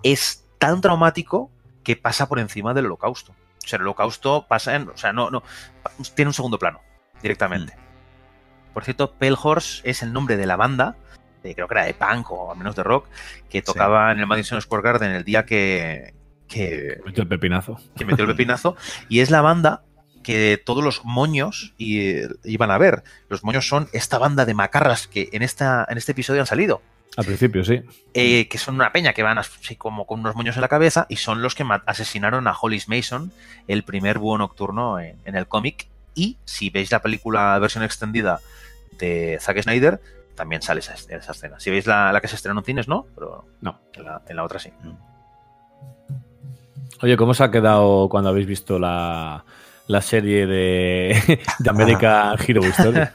[0.02, 1.50] es tan traumático
[1.84, 3.32] que pasa por encima del holocausto.
[3.32, 4.88] O sea, el holocausto pasa en.
[4.88, 5.42] O sea, no, no.
[6.14, 6.80] Tiene un segundo plano,
[7.22, 7.74] directamente.
[8.74, 10.96] Por cierto, Pale Horse es el nombre de la banda,
[11.42, 13.06] de- creo que era de punk o al menos de rock,
[13.50, 16.14] que tocaba en el Madison Square Garden el día que,
[16.48, 17.78] que, Metió el pepinazo.
[17.96, 18.76] que metió el pepinazo,
[19.08, 19.82] y es la banda
[20.22, 23.02] que todos los moños y- iban a ver.
[23.28, 26.80] Los moños son esta banda de macarras que en, esta, en este episodio han salido.
[27.16, 27.82] Al principio, sí.
[28.14, 31.04] eh, que son una peña que van así como con unos moños en la cabeza
[31.10, 33.32] y son los que asesinaron a Hollis Mason,
[33.68, 35.88] el primer búho nocturno en, en el cómic.
[36.14, 38.40] Y si veis la película versión extendida
[38.98, 40.00] de Zack Snyder,
[40.34, 41.60] también sale esa, esa escena.
[41.60, 43.78] Si veis la, la que se estrenó en cines, no, pero No.
[43.92, 44.70] en la, en la otra sí.
[47.02, 49.44] Oye, ¿cómo os ha quedado cuando habéis visto la,
[49.86, 53.00] la serie de, de American Hero Story?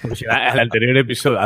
[0.00, 1.40] Pues el anterior episodio,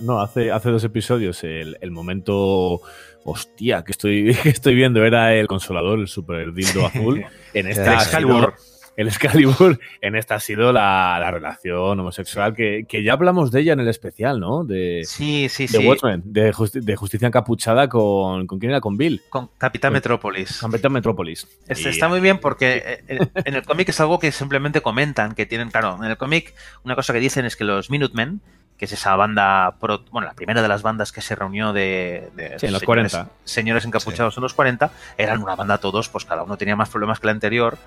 [0.00, 2.80] no, hace, hace dos episodios, el, el momento,
[3.22, 7.22] hostia, que estoy, que estoy viendo era el consolador, el super dildo azul.
[7.52, 8.54] En esta Excalibur.
[8.96, 13.60] El Excalibur, en esta ha sido la, la relación homosexual que, que ya hablamos de
[13.60, 14.64] ella en el especial, ¿no?
[14.64, 15.86] De, Sí, sí, de sí.
[15.86, 18.80] Watchmen, de, justi- de Justicia Encapuchada con, ¿con quién era?
[18.80, 20.58] Con Bill, Con Capitán Con- Metrópolis.
[20.60, 21.46] Capitán Metrópolis.
[21.68, 25.34] Este está muy bien porque eh, en, en el cómic es algo que simplemente comentan,
[25.34, 26.54] que tienen, claro, en el cómic
[26.84, 28.40] una cosa que dicen es que los Minutemen,
[28.78, 32.28] que es esa banda, pro- bueno, la primera de las bandas que se reunió de,
[32.34, 33.28] de Sí, los señores, 40.
[33.44, 37.18] señores encapuchados en los 40, eran una banda todos, pues cada uno tenía más problemas
[37.20, 37.78] que la anterior,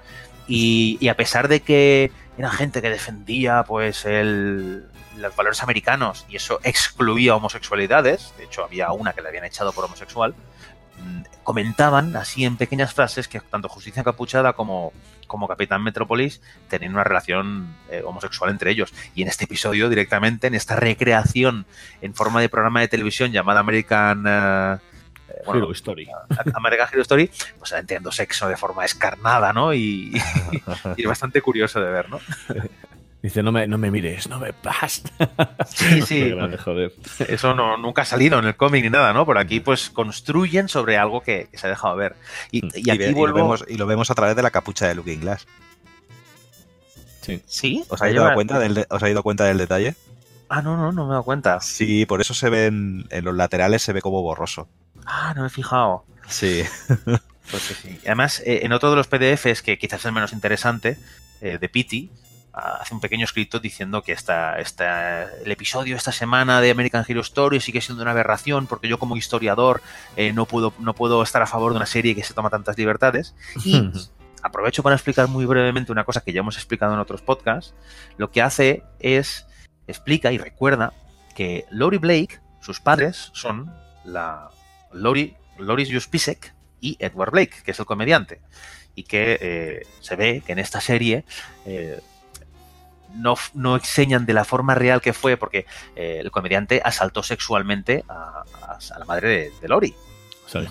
[0.48, 4.86] y, y a pesar de que era gente que defendía pues el,
[5.18, 9.72] los valores americanos y eso excluía homosexualidades, de hecho había una que le habían echado
[9.74, 10.34] por homosexual,
[11.04, 14.92] mm, comentaban así en pequeñas frases que tanto Justicia Encapuchada como,
[15.30, 18.94] como Capitán Metrópolis tenían una relación eh, homosexual entre ellos.
[19.16, 21.66] Y en este episodio, directamente, en esta recreación
[22.02, 24.26] en forma de programa de televisión llamada American.
[24.28, 24.78] eh,
[25.30, 26.10] eh, bueno, Hero Story.
[26.56, 29.74] American Hero Story, pues entiendo sexo de forma escarnada, ¿no?
[29.74, 30.12] Y,
[30.98, 32.20] y es bastante curioso de ver, ¿no?
[33.22, 35.10] Dice, no me, no me mires, no me basta.
[35.68, 36.20] Sí, sí.
[36.22, 36.94] Qué grande, joder.
[37.28, 39.26] Eso no, nunca ha salido en el cómic ni nada, ¿no?
[39.26, 42.16] Por aquí, pues construyen sobre algo que, que se ha dejado ver.
[42.52, 43.38] Y, y Y, aquí y vuelvo.
[43.38, 45.46] lo vemos, y lo vemos a través de la capucha de Looking Glass.
[47.22, 47.42] Sí.
[47.46, 47.84] ¿Sí?
[47.90, 49.96] ¿Os habéis dado cuenta del, de- ¿os habéis dado cuenta del detalle?
[50.48, 51.60] Ah, no, no, no me he dado cuenta.
[51.62, 54.68] Sí, por eso se ven en los laterales se ve como borroso.
[55.06, 56.06] Ah, no me he fijado.
[56.28, 56.64] Sí.
[57.52, 58.00] Pues sí, sí.
[58.06, 60.98] Además, eh, en otro de los PDFs, que quizás es el menos interesante,
[61.42, 62.10] eh, de Pity,
[62.54, 67.22] hace un pequeño escrito diciendo que esta, esta, el episodio esta semana de American Hero
[67.22, 69.82] Story sigue siendo una aberración porque yo como historiador
[70.16, 72.78] eh, no, puedo, no puedo estar a favor de una serie que se toma tantas
[72.78, 73.36] libertades.
[73.64, 73.92] Y
[74.44, 77.74] aprovecho para explicar muy brevemente una cosa que ya hemos explicado en otros podcasts.
[78.18, 79.46] Lo que hace es,
[79.88, 80.94] explica y recuerda
[81.36, 84.50] que Lori Blake, sus padres son la
[84.92, 88.42] Lori, Loris Juspisek y Edward Blake, que es el comediante.
[88.96, 91.24] Y que eh, se ve que en esta serie
[91.66, 92.02] eh,
[93.16, 98.04] no, no enseñan de la forma real que fue, porque eh, el comediante asaltó sexualmente
[98.08, 99.96] a, a- a la madre de, de Lori,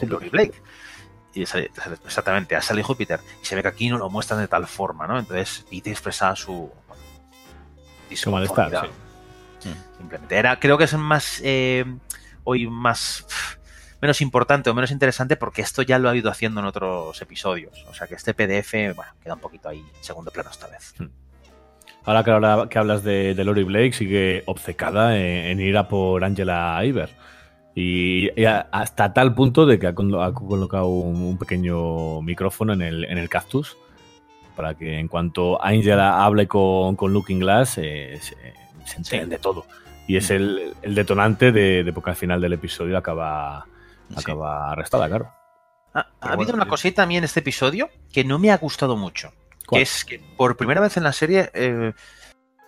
[0.01, 0.63] de Lori Blake.
[1.35, 1.71] Y sale-
[2.05, 3.21] exactamente, a Sally Júpiter.
[3.43, 5.19] Y se ve que aquí no lo muestran de tal forma, ¿no?
[5.19, 6.71] Entonces, Pete expresa su.
[8.17, 8.71] Su malestar,
[9.61, 9.69] sí.
[9.99, 10.37] Simplemente.
[10.37, 11.41] Era, creo que es más.
[11.45, 11.85] eh,
[12.45, 13.27] hoy más.
[14.01, 17.85] menos importante o menos interesante porque esto ya lo ha ido haciendo en otros episodios.
[17.89, 20.95] O sea que este PDF, bueno, queda un poquito ahí en segundo plano esta vez.
[22.09, 25.89] Ahora que, habla- que hablas de, de Lori Blake, sigue obcecada en, en ir a
[25.89, 27.11] por Angela Iver.
[27.75, 32.23] Y, y a- hasta tal punto de que ha, colo- ha colocado un, un pequeño
[32.23, 33.77] micrófono en el, en el cactus
[34.57, 38.35] para que en cuanto Angela hable con, con Looking Glass eh, se,
[38.87, 39.67] se enteren de todo.
[40.07, 43.67] Y es el, el detonante de, de porque al final del episodio acaba,
[44.17, 45.31] acaba arrestada, claro.
[45.93, 48.97] Ha habido bueno, una cosita a mí en este episodio que no me ha gustado
[48.97, 49.31] mucho.
[49.69, 49.79] ¿Cuál?
[49.81, 51.93] Que es que por primera vez en la serie, eh,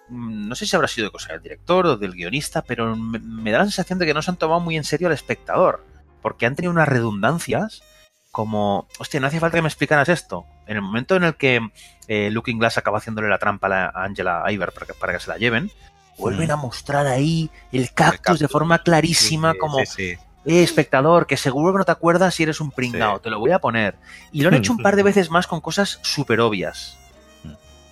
[0.08, 3.18] mm, no sé si habrá sido de cosa del director o del guionista, pero me,
[3.18, 5.84] me da la sensación de que no se han tomado muy en serio al espectador.
[6.22, 7.82] Porque han tenido unas redundancias
[8.30, 10.44] como, hostia, no hacía falta que me explicaras esto.
[10.66, 11.60] En el momento en el que
[12.06, 15.12] eh, Looking Glass acaba haciéndole la trampa a la- a Angela Iver para que, para
[15.14, 15.70] que se la lleven,
[16.18, 18.38] vuelven a mostrar ahí el cactus, cactus.
[18.40, 20.18] de forma clarísima, Sí, como, sí, sí.
[20.46, 23.22] Eh, espectador, que seguro que no te acuerdas si eres un pringao, Sí.
[23.24, 23.96] te lo voy a poner.
[24.32, 26.96] Y lo han hecho un par de veces más con cosas súper obvias.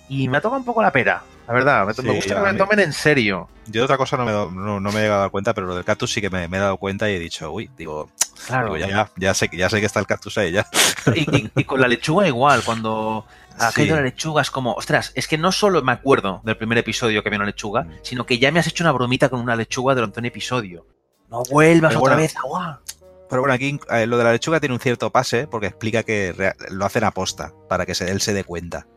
[0.07, 1.87] Y me ha tocado un poco la pera la verdad.
[1.87, 3.47] Me, Sí, me gusta que me mí- tomen en serio.
[3.65, 5.31] Yo de otra cosa no me, he dado- no, no me he llegado a dar
[5.31, 7.51] cuenta, pero lo del cactus sí que me, me he dado cuenta y he dicho,
[7.51, 8.07] uy, digo,
[8.45, 8.75] Claro.
[8.75, 10.67] digo, ya, ya, ya sé, que- ya sé que está el cactus ahí, ya.
[11.15, 13.25] Y, y- y con la lechuga igual, cuando
[13.57, 13.77] ha Sí.
[13.77, 17.23] caído la lechuga es como, ostras, es que no solo me acuerdo del primer episodio
[17.23, 17.91] que había una lechuga, Mm.
[18.03, 20.85] sino que ya me has hecho una bromita con una lechuga durante un episodio.
[21.29, 22.81] No vuelvas Pero otra bueno, vez, agua.
[23.29, 26.33] Pero bueno, aquí eh, lo de la lechuga tiene un cierto pase porque explica que
[26.71, 28.87] lo hacen aposta para que se, él se dé cuenta.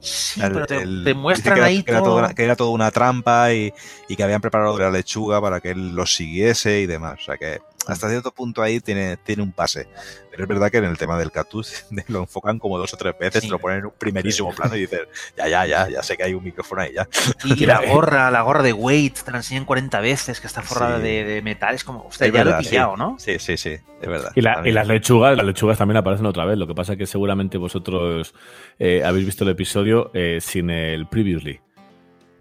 [0.00, 2.28] Sí, El- pero te, el- te muestran que era, ahí que era todo.
[2.34, 3.72] que era toda una trampa y,
[4.08, 7.18] y que habían preparado la lechuga para que él los siguiese y demás.
[7.20, 9.86] O sea que hasta cierto punto ahí tiene, tiene un pase.
[10.30, 13.14] Pero es verdad que en el tema del cactus lo enfocan como dos o tres
[13.18, 13.48] veces, Sí.
[13.48, 15.00] te lo ponen en un primerísimo plano y dices,
[15.36, 17.08] ya, ya, ya, ya sé que hay un micrófono ahí ya.
[17.44, 20.96] Y la gorra, la gorra de Wade, te la enseñan 40 veces, que está forrada
[20.98, 21.02] Sí.
[21.04, 21.74] de, de metal.
[21.74, 22.98] Es como, Es ya lo he pillado, sí.
[22.98, 23.16] ¿no?
[23.18, 24.32] Sí, sí, sí, es verdad.
[24.34, 24.74] Y, la- y También.
[24.74, 26.58] las lechugas, las lechugas también aparecen otra vez.
[26.58, 28.34] Lo que pasa es que seguramente vosotros
[28.78, 31.60] eh, habéis visto el episodio eh, sin el previously.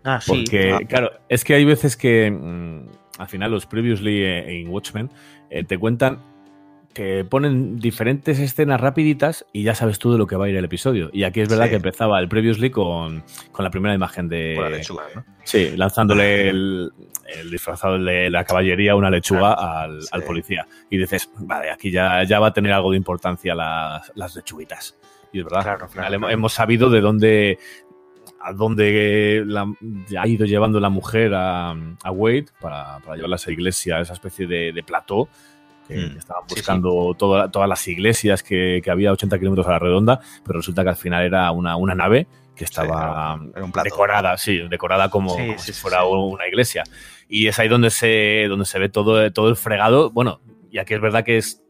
[0.04, 0.32] Ah, sí.
[0.32, 0.80] Porque, Ah.
[0.88, 5.10] claro, es que hay veces que mm, al final los previously eh, en Watchmen
[5.60, 6.20] eh, te cuentan
[6.94, 10.56] que ponen diferentes escenas rapiditas y ya sabes tú de lo que va a ir
[10.56, 11.10] el episodio.
[11.12, 11.72] Y aquí es verdad Sí.
[11.72, 14.56] que empezaba el previously con, con la primera imagen de...
[14.58, 15.26] La lechuga, ¿no?
[15.44, 16.92] Sí, lanzándole el,
[17.38, 20.08] el disfrazado de la caballería una lechuga al, Sí.
[20.14, 20.68] al policía.
[20.90, 24.98] Y dices, vale, aquí ya, ya va a tener algo de importancia las, las lechuguitas.
[25.34, 26.30] Y es verdad, Claro, claro.
[26.30, 27.60] hemos sabido de dónde
[28.48, 29.72] a dónde la-
[30.20, 34.02] ha ido llevando la mujer a, a Wade para, para llevarla a esa iglesia, a
[34.02, 35.28] esa especie de, de plató.
[35.88, 39.68] Que Mm, estaban sí, buscando toda- todas las iglesias que, que había a 80 kilómetros
[39.68, 43.66] a la redonda, pero resulta que al final era una, una nave que estaba era
[43.66, 46.08] un decorada, sí, decorada como, Sí, como sí, si sí, fuera sí.
[46.10, 46.84] una iglesia.
[47.30, 50.10] Y es ahí donde se, donde se ve todo, todo el fregado.
[50.10, 50.40] Bueno,
[50.72, 51.62] y aquí es verdad que es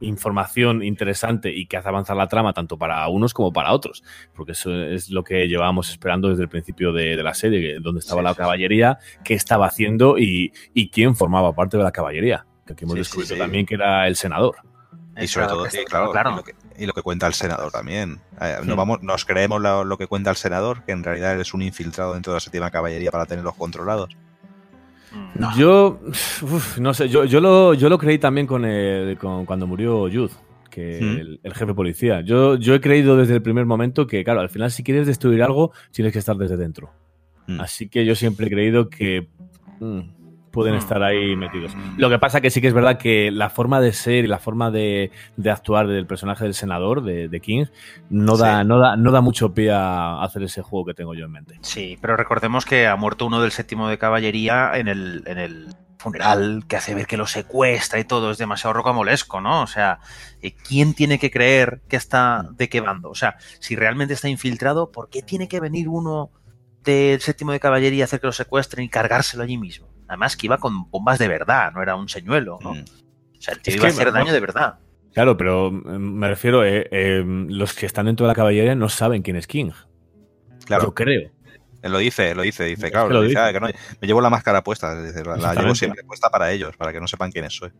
[0.00, 4.02] información interesante y que hace avanzar la trama tanto para unos como para otros,
[4.34, 8.00] porque eso es lo que llevábamos esperando desde el principio de, de la serie, donde
[8.00, 11.92] estaba Sí, la sí, caballería, qué estaba haciendo y, y quién formaba parte de la
[11.92, 12.46] caballería.
[12.66, 13.40] Que aquí hemos Sí, descubierto sí.
[13.40, 14.56] también que era el senador.
[15.16, 16.30] Y sobre todo, y claro, claro.
[16.32, 18.20] Y, lo que, y lo que cuenta el senador también.
[18.40, 21.54] Eh, nos, vamos, nos creemos lo, lo que cuenta el senador, que en realidad es
[21.54, 24.08] un infiltrado dentro de la séptima caballería para tenerlos controlados.
[25.36, 25.56] No.
[25.56, 26.00] Yo,
[26.42, 30.08] uf, no sé, yo, yo, lo, yo lo creí también con, el, con cuando murió
[30.08, 30.32] Youth,
[30.70, 31.18] que Mm.
[31.20, 32.20] el, el jefe policía.
[32.20, 35.42] Yo, yo he creído desde el primer momento que, claro, al final si quieres destruir
[35.42, 36.90] algo, tienes que estar desde dentro.
[37.46, 37.60] Mm.
[37.60, 39.28] Así que yo siempre he creído que
[39.80, 40.00] mm,
[40.54, 40.78] pueden Mm.
[40.78, 41.76] estar ahí metidos.
[41.98, 44.38] Lo que pasa que sí que es verdad que la forma de ser y la
[44.38, 47.66] forma de, de actuar del personaje del senador, de, de King,
[48.08, 48.68] no da, Sí.
[48.68, 51.58] no, da, no da mucho pie a hacer ese juego que tengo yo en mente.
[51.60, 55.66] Sí, pero recordemos que ha muerto uno del séptimo de caballería en el, en el
[55.98, 58.30] funeral que hace ver que lo secuestra y todo.
[58.30, 59.62] Es demasiado rocamolesco, ¿no?
[59.62, 60.00] O sea,
[60.42, 63.08] eh, ¿quién tiene que creer que está de qué bando?
[63.10, 66.30] O sea, si realmente está infiltrado, ¿por qué tiene que venir uno
[66.82, 69.86] del séptimo de caballería a hacer que lo secuestren y cargárselo allí mismo?
[70.08, 72.74] Además que iba con bombas de verdad, no era un señuelo, ¿no?
[72.74, 72.84] Mm.
[73.38, 74.78] O sea, el tío Es iba a hacer daño de verdad.
[75.12, 78.88] Claro, pero mm, me refiero, eh, eh, los que están dentro de la caballería no
[78.88, 79.70] saben quién es King.
[80.66, 81.30] Claro, Yo creo.
[81.82, 83.40] él lo dice, lo dice, dice, Es claro, que lo dice, dice.
[83.40, 83.68] "Ah, que no,
[84.00, 87.00] me llevo la máscara puesta, dice, la, la llevo siempre puesta para ellos, para que
[87.00, 87.70] no sepan quiénes soy.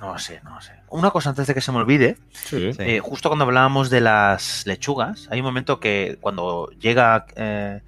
[0.00, 0.72] No sé, no sé.
[0.90, 2.72] Una cosa antes de que se me olvide, Sí.
[2.72, 2.82] Sí.
[2.82, 7.80] Eh, justo cuando hablábamos de las lechugas, hay un momento que cuando llega eh,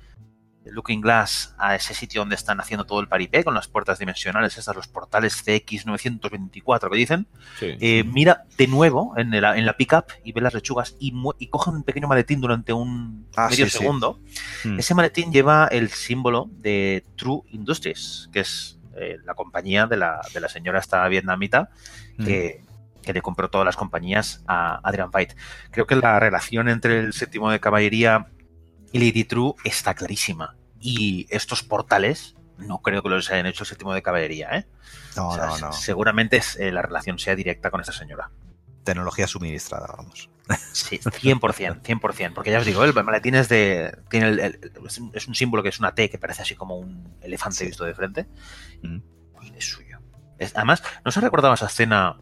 [0.66, 4.56] Looking Glass a ese sitio donde están haciendo todo el paripé con las puertas dimensionales,
[4.58, 7.26] estas, los portales CX924 que dicen,
[7.58, 7.76] sí.
[7.80, 11.46] eh, mira de nuevo en, el- en la pickup y ve las lechugas y, y
[11.48, 13.78] coge un pequeño maletín durante un Ah, medio sí, sí.
[13.78, 14.20] segundo.
[14.64, 14.78] Mm.
[14.78, 20.20] Ese maletín lleva el símbolo de True Industries, que es eh, la compañía de la,
[20.32, 21.70] de la señora esta vietnamita
[22.16, 22.24] Mm.
[22.26, 22.62] que,
[23.02, 25.34] que le compró todas las compañías a Adrian White.
[25.72, 28.28] Creo que la relación entre el séptimo de caballería
[28.94, 30.56] y Lady True está clarísima.
[30.80, 34.66] Y estos portales no creo que los hayan hecho el séptimo de caballería, ¿eh?
[35.16, 35.72] No, O sea, no, no.
[35.72, 38.30] Seguramente es, eh, la relación sea directa con esta señora.
[38.84, 40.30] Tecnología suministrada, vamos.
[40.72, 42.34] Sí, 100%, 100%.
[42.34, 43.96] Porque ya os digo, el maletín es de.
[44.10, 44.60] Tiene el- el-
[45.14, 47.66] es, un, símbolo que es una T que parece así como un elefante Sí.
[47.66, 48.26] visto de frente.
[48.82, 48.98] Mm.
[49.32, 49.98] Pues es suyo.
[50.38, 52.18] Es- además, ¿no se recordaba esa escena?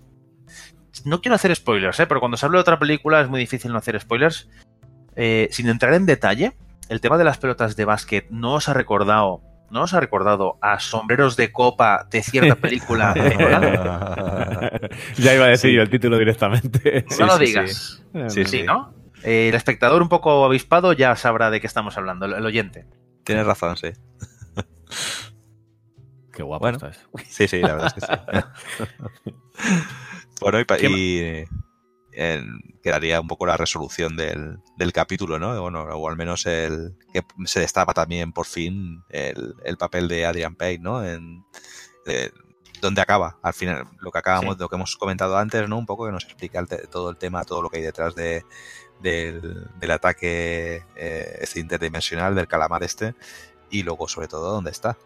[1.04, 2.06] No quiero hacer spoilers, ¿eh?
[2.06, 4.48] pero cuando se habla de otra película es muy difícil no hacer spoilers.
[5.16, 6.52] Eh, sin entrar en detalle,
[6.88, 9.42] el tema de las pelotas de básquet no os ha recordado.
[9.70, 13.14] ¿No os ha recordado a sombreros de copa de cierta película?
[15.16, 15.76] ya iba a decir Sí.
[15.76, 17.06] yo el título directamente.
[17.18, 18.02] no lo sí, digas.
[18.28, 18.62] Sí, Sí, sí.
[18.64, 18.92] ¿no?
[19.24, 22.84] Eh, el espectador un poco avispado ya sabrá de qué estamos hablando, el, el oyente.
[23.24, 23.92] Tienes razón, sí.
[26.34, 26.76] Qué guapo Bueno.
[26.78, 27.06] estás.
[27.28, 28.12] Sí, sí, la verdad es que sí.
[30.40, 31.44] bueno, y, pa- ¿Qué y,
[32.82, 35.60] quedaría un poco la resolución del, del capítulo, ¿no?
[35.60, 40.26] Bueno, o al menos el que se destapa también por fin el, el papel de
[40.26, 41.04] Adrian Payne, ¿no?
[41.04, 41.44] En
[42.06, 42.30] eh,
[42.80, 44.60] dónde acaba, al final, lo que acabamos, Sí.
[44.60, 45.78] lo que hemos comentado antes, ¿no?
[45.78, 48.44] Un poco que nos explica el todo el tema, todo lo que hay detrás de,
[49.00, 53.14] del, del ataque eh, este interdimensional, del calamar este,
[53.70, 54.98] y luego, sobre todo, dónde está.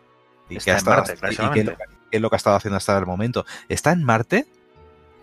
[0.48, 1.76] Y Está qué ha estado- Marte, y- qué
[2.10, 3.44] qué es lo que ha estado haciendo hasta el momento.
[3.68, 4.46] ¿Está en Marte?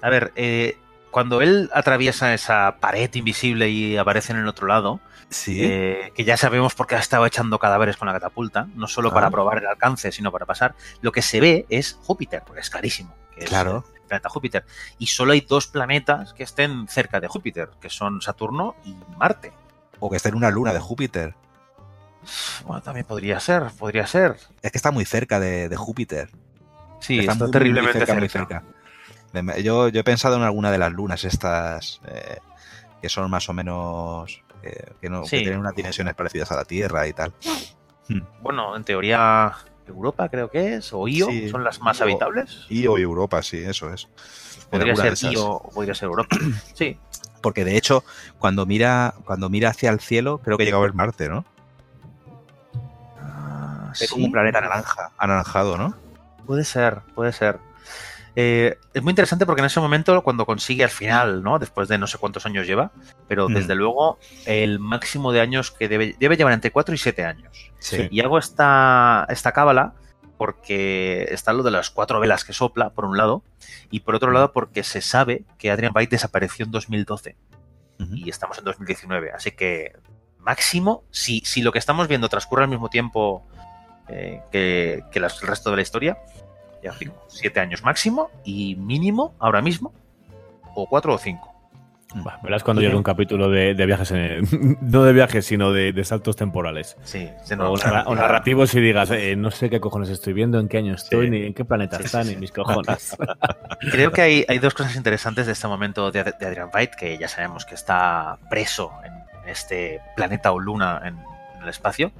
[0.02, 0.78] A ver, eh,
[1.14, 5.00] cuando él atraviesa esa pared invisible y aparece en el otro lado,
[5.30, 5.60] Sí.
[5.64, 9.10] eh, que ya sabemos por qué ha estado echando cadáveres con la catapulta, no solo
[9.10, 9.14] Ah.
[9.14, 12.70] para probar el alcance, sino para pasar, lo que se ve es Júpiter, porque es
[12.70, 13.16] clarísimo.
[13.34, 13.86] Que es Claro.
[13.96, 14.66] el planeta Júpiter.
[15.00, 19.54] Y solo hay dos planetas que estén cerca de Júpiter, que son Saturno y Marte.
[20.00, 21.36] O que está en una luna de Júpiter.
[22.66, 24.38] Bueno, también podría ser, podría ser.
[24.62, 26.30] Es que está muy cerca de, de Júpiter.
[27.00, 28.20] Sí, está, está, muy, muy terriblemente cerca, cerca.
[28.20, 28.64] muy cerca.
[29.64, 32.38] Yo, yo he pensado en alguna de las lunas estas eh,
[33.02, 36.66] que son más o menos eh, que, no, que tienen unas dimensiones parecidas a la
[36.66, 37.34] Tierra y tal.
[38.42, 39.54] Bueno, en teoría
[39.88, 42.04] Europa creo que es, o Io, Sí, son las más Io.
[42.06, 42.66] habitables.
[42.70, 44.08] Y o Europa, sí, eso es.
[44.70, 45.32] Podría ser.
[45.34, 46.36] Io o podría ser Europa.
[46.76, 46.98] Sí,
[47.42, 48.04] Porque de hecho,
[48.40, 51.44] cuando mira, cuando mira hacia el cielo, creo que llega a ver Marte, ¿no?
[53.20, 55.94] Ah, Es como un planeta naranja, anaranjado, ¿no?
[56.46, 57.60] Puede ser, puede ser.
[58.36, 61.60] Eh, es muy interesante porque en ese momento, cuando consigue al final, ¿no?
[61.60, 62.92] Después de no sé cuántos años lleva,
[63.28, 63.54] pero Mm.
[63.54, 67.72] desde luego el máximo de años que debe, debe llevar entre 4 y 7 años.
[67.80, 68.08] Sí.
[68.10, 69.94] Y hago esta, esta cábala
[70.38, 73.44] porque está lo de las cuatro velas que sopla, por un lado,
[73.92, 77.36] y por otro lado porque se sabe que Adrian Byte desapareció en 2012
[78.00, 78.16] Ujú.
[78.16, 79.32] y estamos en 2019.
[79.32, 79.94] Así que
[80.40, 83.48] máximo, si, si lo que estamos viendo transcurre al mismo tiempo
[84.10, 86.18] eh, que, que las- el resto de la historia,
[86.84, 89.94] ya os digo, siete años máximo y mínimo ahora mismo,
[90.76, 91.50] o cuatro o cinco.
[92.16, 95.94] Bah, verás cuando llegue un capítulo de, de viajes, en- no de viajes, sino de,
[95.94, 96.96] de saltos temporales.
[97.04, 100.60] Sí, se O, narra- o narrativos y digas, eh, no sé qué cojones estoy viendo,
[100.60, 101.32] en qué año estoy, Sí.
[101.32, 102.40] ni en qué planeta Sí, está, sí, ni sí.
[102.42, 103.18] mis cojones.
[103.92, 107.18] Creo que hay, hay dos cosas interesantes de este momento de, de Adrian Byte, que
[107.18, 111.18] ya sabemos que está preso en este planeta o luna en,
[111.58, 112.12] en el espacio,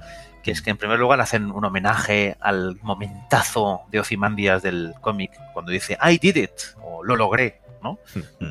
[0.44, 5.32] que es que en primer lugar hacen un homenaje al momentazo de Ozymandias del cómic,
[5.54, 6.50] cuando dice I did it,
[6.82, 7.98] o lo logré, ¿no?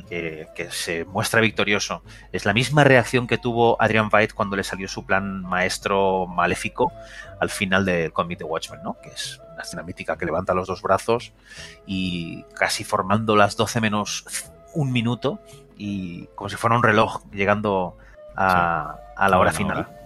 [0.10, 2.04] que, que se muestra victorioso.
[2.32, 6.92] Es la misma reacción que tuvo Adrian Byte cuando le salió su plan maestro maléfico
[7.40, 8.98] al final del cómic de Watchmen, ¿no?
[9.02, 11.32] Que es una escena mítica que levanta los dos brazos
[11.86, 14.26] y casi formando las 12 menos
[14.74, 15.40] un minuto
[15.78, 17.98] y como si fuera un reloj llegando
[18.36, 20.03] a, a la hora final.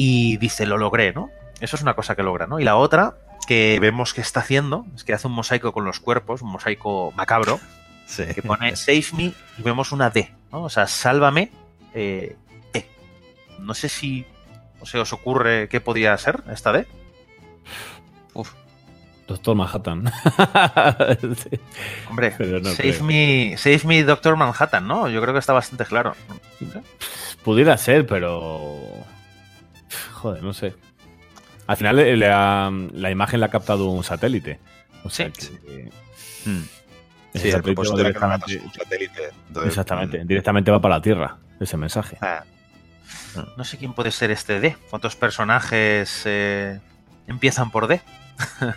[0.00, 1.28] Y dice, lo logré, ¿no?
[1.60, 2.60] Eso es una cosa que logra, ¿no?
[2.60, 3.16] Y la otra
[3.48, 7.10] que vemos que está haciendo es que hace un mosaico con los cuerpos, un mosaico
[7.16, 7.58] macabro,
[8.06, 8.24] Sí.
[8.32, 10.62] que pone Save me y vemos una D, ¿no?
[10.62, 11.50] O sea, sálvame
[11.94, 12.36] eh,
[12.72, 12.86] D.
[13.58, 14.24] No sé si
[14.80, 16.86] o se os ocurre qué podría ser esta D.
[19.26, 20.10] Doctor Manhattan.
[21.36, 21.50] Sí.
[22.08, 23.04] Hombre, no save creo.
[23.04, 25.08] me, save me Doctor Manhattan, ¿no?
[25.10, 26.14] Yo creo que está bastante claro.
[27.44, 28.78] Pudiera ser, pero.
[30.18, 30.74] Joder, no sé.
[31.66, 34.58] Al final eh, le ha- la imagen la ha captado un satélite.
[35.04, 35.56] O sea Sí.
[35.64, 35.90] que-
[37.34, 39.30] el propósito un satélite.
[39.48, 42.16] Entonces, Exactamente, directamente va para la Tierra ese mensaje.
[42.20, 42.42] ah,
[43.56, 44.76] No sé quién puede ser este D.
[44.90, 46.80] ¿Cuántos personajes eh,
[47.26, 48.00] empiezan por D?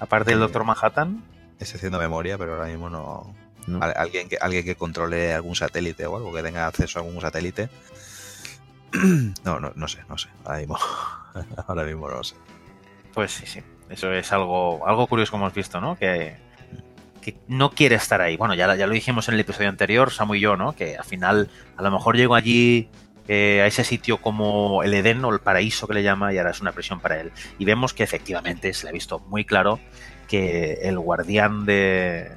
[0.00, 0.42] Aparte del Sí.
[0.42, 1.22] Doctor Manhattan.
[1.60, 3.34] Estoy haciendo memoria, pero ahora mismo no.
[3.66, 3.82] ¿no?
[3.82, 7.20] Al- Alguien que, alguien que controle algún satélite o algo, que tenga acceso a algún
[7.20, 7.68] satélite.
[9.44, 10.28] No, no, no sé, no sé.
[10.44, 10.78] Ahora mismo,
[11.66, 12.36] ahora mismo no sé.
[13.12, 13.60] Pues sí, sí.
[13.88, 15.96] Eso es algo, algo curioso que hemos visto, ¿no?
[15.96, 16.36] Que,
[17.20, 18.36] que no quiere estar ahí.
[18.36, 20.74] Bueno, ya, ya lo dijimos en el episodio anterior, Samu y yo, ¿no?
[20.74, 22.88] Que al final, a lo mejor llego allí
[23.28, 26.50] eh, a ese sitio como el Edén o el paraíso que le llama y ahora
[26.50, 27.32] es una presión para él.
[27.58, 29.80] Y vemos que efectivamente se le ha visto muy claro
[30.28, 32.32] que el guardián de,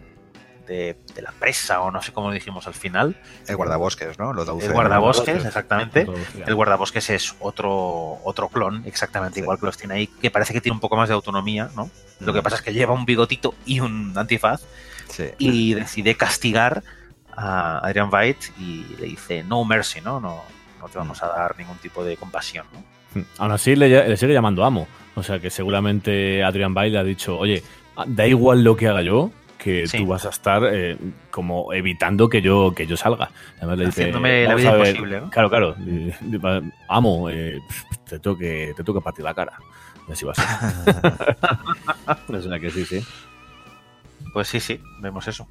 [0.68, 3.16] de, de la presa, o no sé cómo lo dijimos al final,
[3.48, 4.32] El guardabosques, ¿no?
[4.32, 6.06] El guardabosques, exactamente.
[6.46, 9.42] El guardabosques es otro, otro clon, exactamente Sí.
[9.42, 11.90] igual que los tiene ahí, que parece que tiene un poco más de autonomía, ¿no?
[12.20, 12.36] Lo Mm.
[12.36, 14.62] que pasa es que lleva un bigotito y un antifaz
[15.10, 15.26] Sí.
[15.38, 16.84] y decide castigar
[17.36, 20.20] a Adrian Byte y le dice no mercy, ¿no?
[20.20, 20.42] No,
[20.80, 23.24] no te vamos a dar ningún tipo de compasión, ¿no?
[23.38, 24.88] Aún así le, le sigue llamando amo.
[25.16, 27.64] O sea que seguramente Adrian Bay le ha dicho, oye,
[28.06, 29.98] da igual lo que haga yo, que Sí.
[30.00, 30.98] tú vas a estar eh,
[31.32, 33.30] como evitando que yo, que yo salga.
[33.58, 34.88] Además le dice, Haciéndome la "Vamos vida a ver".
[34.88, 35.30] imposible, ¿no?
[35.30, 35.76] Claro, claro.
[36.90, 37.60] Amo, eh,
[38.08, 39.54] te tengo que, te tengo que partir la cara.
[40.08, 40.46] Y así va a ser.
[42.36, 43.04] o sea que sí, sí.
[44.34, 45.48] Pues sí, sí, vemos eso.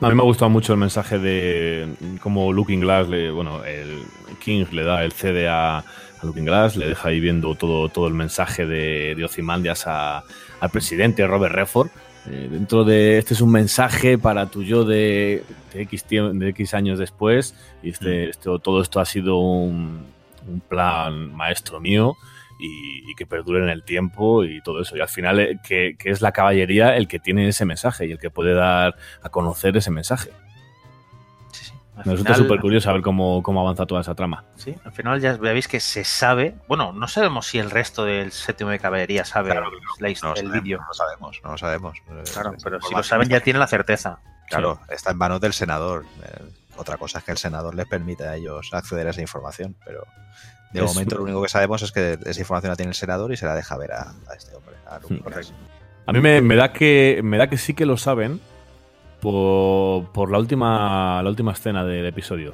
[0.00, 4.02] A mí me ha gustado mucho el mensaje de cómo Looking Glass, le, bueno, el
[4.40, 5.84] King le da el CD a, a
[6.22, 10.24] Looking Glass, le deja ahí viendo todo, todo el mensaje de, de Ozymandias a-
[10.60, 11.88] al presidente Robert Redford.
[12.30, 15.42] Eh, dentro de este es un mensaje para tu yo de,
[15.72, 20.06] de X, tiemp- de X años después y este, esto, todo esto ha sido un,
[20.46, 22.14] un plan maestro mío
[22.60, 24.96] y, y que perdure en el tiempo y todo eso.
[24.96, 28.12] Y al final eh, que, que es la caballería el que tiene ese mensaje y
[28.12, 30.30] el que puede dar a conocer ese mensaje.
[32.02, 34.44] Al Me resulta súper curioso saber cómo, cómo avanza toda esa trama.
[34.56, 36.54] Sí, al final ya veis que se sabe.
[36.68, 40.06] Bueno, no sabemos si el resto del séptimo de caballería sabe Claro la No lo
[40.08, 40.78] el sabemos, vídeo.
[40.80, 41.98] no lo sabemos, no lo sabemos.
[41.98, 44.18] Eh, Claro, es pero si lo saben ya tienen la certeza.
[44.48, 46.04] Claro, está en manos del senador.
[46.24, 46.42] Eh,
[46.76, 50.04] otra cosa es que el senador les permite a ellos acceder a esa información, pero
[50.72, 53.32] de Es- momento lo único que sabemos es que esa información la tiene el senador
[53.32, 54.74] y se la deja ver a, a este hombre.
[54.86, 54.98] a.
[54.98, 55.52] Glass.
[56.06, 58.40] A mí me, me da que me da que sí que lo saben
[59.22, 62.52] por, por la última la última escena del episodio.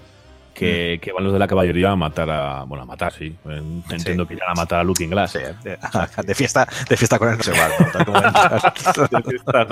[0.54, 2.64] Que, que van los de la caballería a matar a.
[2.64, 3.32] Bueno, a matar, sí.
[3.90, 5.30] Entiendo que irán a matar a Looking Glass.
[5.30, 5.78] Sí, de,
[6.26, 7.68] de fiesta, de fiesta con él no se va.
[9.28, 9.68] entras.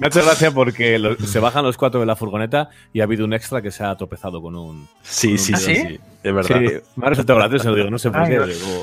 [0.00, 3.04] Me ha hecho gracia porque lo- se bajan los cuatro de la furgoneta y ha
[3.04, 4.88] habido un extra que se ha tropezado con un.
[5.02, 5.82] Sí, sí, ¿Ah, sí, sí?
[5.86, 6.58] sí, es verdad.
[6.58, 6.66] Sí,
[6.96, 8.38] me ha resultado gracioso, digo, no sé por qué.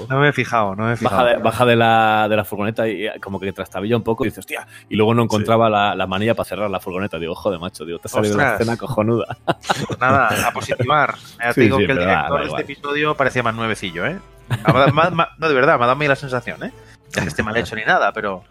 [0.10, 0.20] no.
[0.20, 3.08] me he fijado, no me he Baja, de, baja de, la, de la furgoneta y
[3.08, 4.68] eh, como que trastabilla un poco y dice, hostia.
[4.90, 7.18] Y luego no encontraba la, la manilla para cerrar la furgoneta.
[7.18, 9.38] Digo, joder, macho, digo, te ha salido una escena cojonuda.
[9.88, 11.16] Pues nada, a positivar.
[11.40, 14.20] Ya te Sí, digo sí, que el director de este episodio parecía más nuevecillo, ¿eh?
[14.68, 16.72] No, de verdad, me ha dado a mí la sensación, ¿eh?
[17.16, 18.44] No que esté mal hecho ni nada, pero.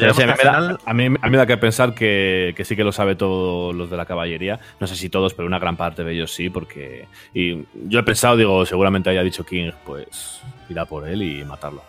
[0.00, 1.56] Pues sí, a, mí me al da, final- a, mí, a mí me da que
[1.56, 4.60] pensar que, que sí que lo sabe todos los de la caballería.
[4.78, 7.08] No sé si todos, pero una gran parte de ellos sí, porque.
[7.32, 11.82] Y yo he pensado, digo, seguramente haya dicho King, pues irá por él y matarlo.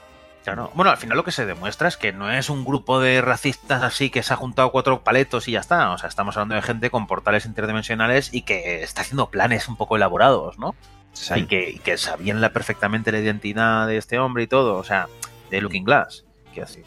[0.43, 0.71] Claro.
[0.75, 3.83] Bueno, al final lo que se demuestra es que no es un grupo de racistas
[3.83, 5.91] así que se ha juntado cuatro paletos y ya está.
[5.91, 9.75] O sea, estamos hablando de gente con portales interdimensionales y que está haciendo planes un
[9.75, 10.69] poco elaborados, ¿no?
[10.69, 10.75] O
[11.11, 14.77] sea, y, que, y que sabían la, perfectamente la identidad de este hombre y todo.
[14.77, 15.07] O sea,
[15.51, 16.23] de Looking Glass.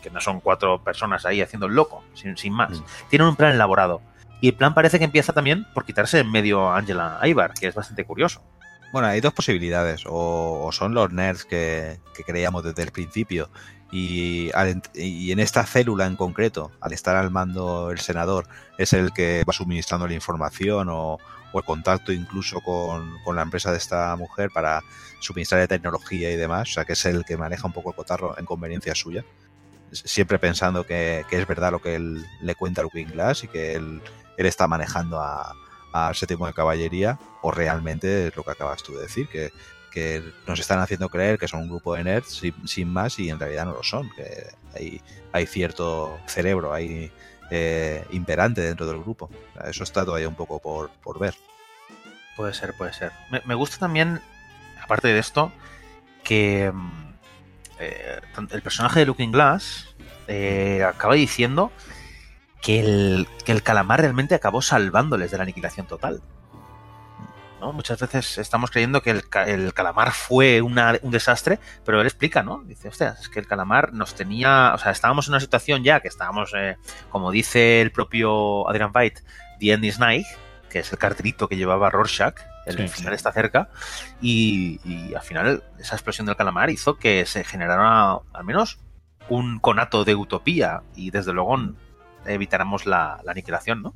[0.02, 2.78] Que, no son cuatro personas ahí haciendo el loco, sin, sin más.
[2.78, 2.84] Mm.
[3.08, 4.00] Tienen un plan elaborado.
[4.40, 7.66] Y el plan parece que empieza también por quitarse en medio a Angela Ibar, que
[7.66, 8.42] es bastante curioso.
[8.92, 10.04] Bueno, hay dos posibilidades.
[10.06, 13.50] O, o son los nerds que, que creíamos desde el principio.
[13.92, 18.46] Y, al y en esta célula en concreto, al estar al mando el senador,
[18.78, 21.18] es el que va suministrando la información o,
[21.52, 24.82] o el contacto incluso con, con la empresa de esta mujer para
[25.20, 26.70] suministrarle tecnología y demás.
[26.70, 29.24] O sea, que es el que maneja un poco el cotarro en conveniencia suya.
[29.92, 33.48] Siempre pensando que, que es verdad lo que él le cuenta a Looking Glass y
[33.48, 34.00] que él,
[34.36, 35.54] él está manejando a,
[35.92, 39.52] al séptimo de caballería o realmente es lo que acabas tú de decir, que,
[39.90, 43.38] que nos están haciendo creer que son un grupo de nerds sin, más y en
[43.38, 45.00] realidad no lo son, que hay,
[45.32, 47.10] hay cierto cerebro ahí
[47.50, 49.28] eh, imperante dentro del grupo.
[49.64, 51.34] Eso está todavía un poco por, por ver.
[52.36, 53.12] Puede ser, puede ser.
[53.30, 54.20] Me, me gusta también,
[54.82, 55.52] aparte de esto,
[56.22, 57.09] que mm,
[57.80, 58.20] eh,
[58.50, 59.94] el personaje de Looking Glass
[60.28, 61.72] eh, acaba diciendo
[62.62, 66.22] que el, que el calamar realmente acabó salvándoles de la aniquilación total.
[67.60, 67.72] ¿no?
[67.72, 72.42] Muchas veces estamos creyendo que el, el calamar fue una- un desastre, pero él explica,
[72.42, 72.62] ¿no?
[72.64, 76.00] Dice, hostia, es que el calamar nos tenía, o sea, estábamos en una situación ya
[76.00, 76.76] que estábamos, eh,
[77.10, 79.22] como dice el propio Adrian White,
[79.58, 79.98] the end is
[80.70, 83.68] que es el cartelito que llevaba Rorschach, el Sí, final está cerca,
[84.20, 88.78] y, y al final esa explosión del calamar hizo que se generara al menos
[89.28, 91.56] un conato de utopía y desde luego
[92.26, 93.94] evitáramos la, la aniquilación, ¿no?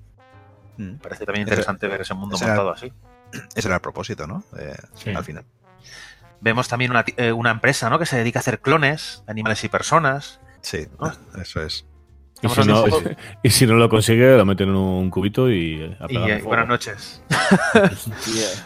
[0.78, 0.96] Mm.
[0.96, 2.92] Parece también Ese- interesante ver ese mundo ese era- montado así.
[3.54, 4.44] Ese era el propósito, ¿no?
[4.58, 5.10] Eh, Sí.
[5.14, 5.44] Al final.
[6.40, 7.98] Vemos también una, eh, una empresa ¿no?
[7.98, 10.40] que se dedica a hacer clones animales y personas.
[10.60, 11.12] Sí, ¿No?
[11.40, 11.84] eso es.
[12.44, 12.84] Y si, no,
[13.42, 15.96] y si lo consigue, lo meten en un cubito y.
[16.00, 17.22] a Y eh, buenas noches.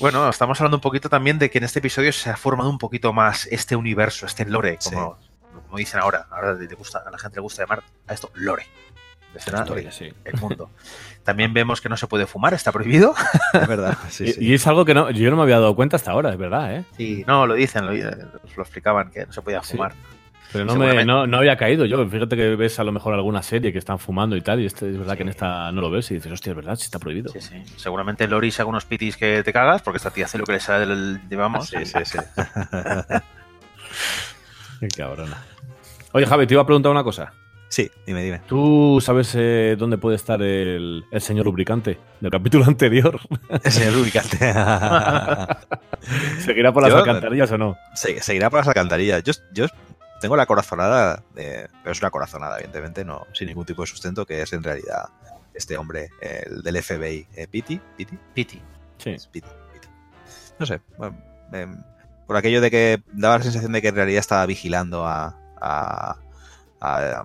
[0.00, 2.78] Bueno, estamos hablando un poquito también de que en este episodio se ha formado un
[2.78, 5.16] poquito más este universo, este lore, como,
[5.66, 6.26] como dicen ahora.
[6.30, 8.66] Ahora le gusta, a la gente le gusta llamar a esto lore.
[9.32, 10.12] De ser Historia, sí.
[10.24, 10.68] el mundo.
[11.24, 13.14] También vemos que no se puede fumar, está prohibido.
[13.52, 13.96] Es verdad.
[14.10, 14.44] Sí, Y, sí.
[14.44, 16.74] y es algo que no, yo no me había dado cuenta hasta ahora, es verdad,
[16.74, 16.84] ¿eh?
[16.96, 19.72] Sí, no, lo dicen, lo, lo explicaban, que no se podía Sí.
[19.76, 19.94] fumar.
[20.54, 22.08] Pero no, me, no, no había caído yo.
[22.08, 24.88] Fíjate que ves a lo mejor alguna serie que están fumando y tal, y este
[24.88, 26.98] es verdad que en esta no lo ves y dices, hostia, es verdad, sí está
[26.98, 27.30] prohibido.
[27.32, 27.62] Sí, sí.
[27.76, 30.52] Seguramente Lori se haga unos pitis que te cagas, porque esta tía hace lo que
[30.52, 31.68] le sale del, digamos.
[31.68, 32.18] Sí, sí, sí.
[34.80, 35.42] Qué cabrona.
[36.12, 37.32] Oye, Javi, te iba a preguntar una cosa.
[37.68, 38.40] Sí, dime, dime.
[38.46, 43.18] ¿Tú sabes eh, dónde puede estar el, el señor lubricante del capítulo anterior?
[43.64, 44.38] Ese lubricante.
[46.38, 47.76] ¿Seguirá por las Yo- alcantarillas o no?
[47.94, 49.24] Se- seguirá por las alcantarillas.
[49.24, 49.66] Yo, yo
[50.20, 54.24] tengo la corazonada, de- pero es una corazonada, evidentemente, no sin ningún tipo de sustento,
[54.26, 55.08] que es en realidad
[55.52, 58.62] este hombre, el del FBI, eh, Pity, Pity, Pity.
[58.98, 59.16] Sí.
[59.30, 59.88] Pity, Pity.
[60.58, 61.16] No sé, bueno,
[61.52, 61.82] em,
[62.26, 65.36] por aquello de que daba la sensación de que en realidad estaba vigilando a.
[65.60, 66.16] a,
[66.80, 67.24] a-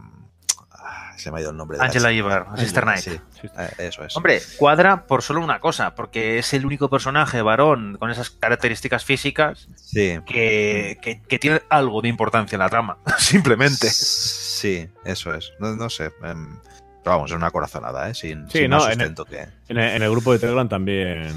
[1.17, 2.11] se me ha ido el nombre de la Angela.
[2.11, 2.99] Ibar, Sister Knight.
[3.01, 3.19] Sí,
[3.57, 4.15] eh, eso es.
[4.15, 9.03] Hombre, cuadra por solo una cosa, porque es el único personaje varón con esas características
[9.05, 10.19] físicas Sí.
[10.25, 13.89] que, que- que tiene algo de importancia en la trama, simplemente.
[13.89, 15.51] Sí, eso es.
[15.59, 16.05] No, no sé.
[16.23, 16.59] em,
[17.03, 18.13] pero vamos, es una corazonada, ¿eh?
[18.13, 19.39] Sin, Sí, sin no, más en el- sustento que.
[19.69, 21.33] En el, en el grupo de Telegram también,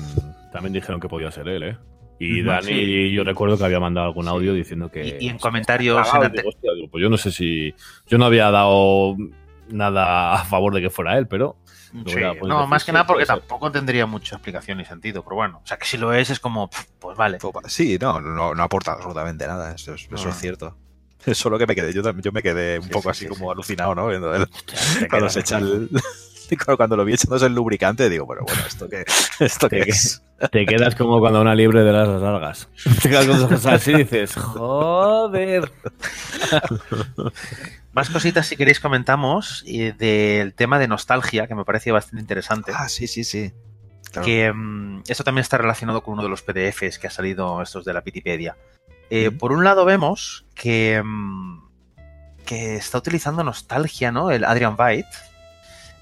[0.52, 1.78] también dijeron que podía ser él, ¿eh?
[2.24, 3.12] Y Dani, sí.
[3.12, 5.18] yo recuerdo que había mandado algún audio diciendo que.
[5.20, 7.74] Y, y en comentarios en hostia, pues yo no sé si.
[8.06, 9.16] Yo no había dado
[9.68, 11.56] nada a favor de que fuera él, pero.
[11.66, 15.36] Sí, No, decir, más que sí, nada porque tampoco tendría mucha explicación ni sentido, pero
[15.36, 17.38] bueno, o sea que si lo es es como, pues vale.
[17.66, 19.74] Sí, no, no, no aporta absolutamente nada.
[19.74, 20.30] Eso es, eso No.
[20.30, 20.76] es cierto.
[21.34, 23.28] Solo que me quedé, yo, también- yo me quedé un Sí, poco sí, así sí,
[23.28, 23.52] como sí.
[23.52, 24.06] alucinado, ¿no?
[24.08, 24.48] Viendo el-
[25.10, 25.90] cuando se echa el.
[26.76, 29.04] Cuando lo vi echándose el lubricante, digo, pero bueno, ¿esto qué,
[29.40, 30.22] esto qué Te- es?
[30.50, 32.68] Te quedas como cuando una liebre de las largas.
[33.02, 35.70] Te quedas con los ojos así y dices, joder.
[37.92, 42.72] Más cositas si queréis comentamos eh, del tema de nostalgia, que me parece bastante interesante.
[42.74, 43.52] Ah, sí, sí, sí.
[44.10, 44.26] Claro.
[44.26, 47.86] que mm, esto también está relacionado con uno de los PDFs que ha salido estos
[47.86, 48.58] de la Wikipedia.
[49.08, 49.30] Eh.
[49.30, 51.62] Por un lado vemos que, mm,
[52.44, 54.30] que está utilizando nostalgia, ¿no?
[54.30, 55.06] El Adrian Veidt.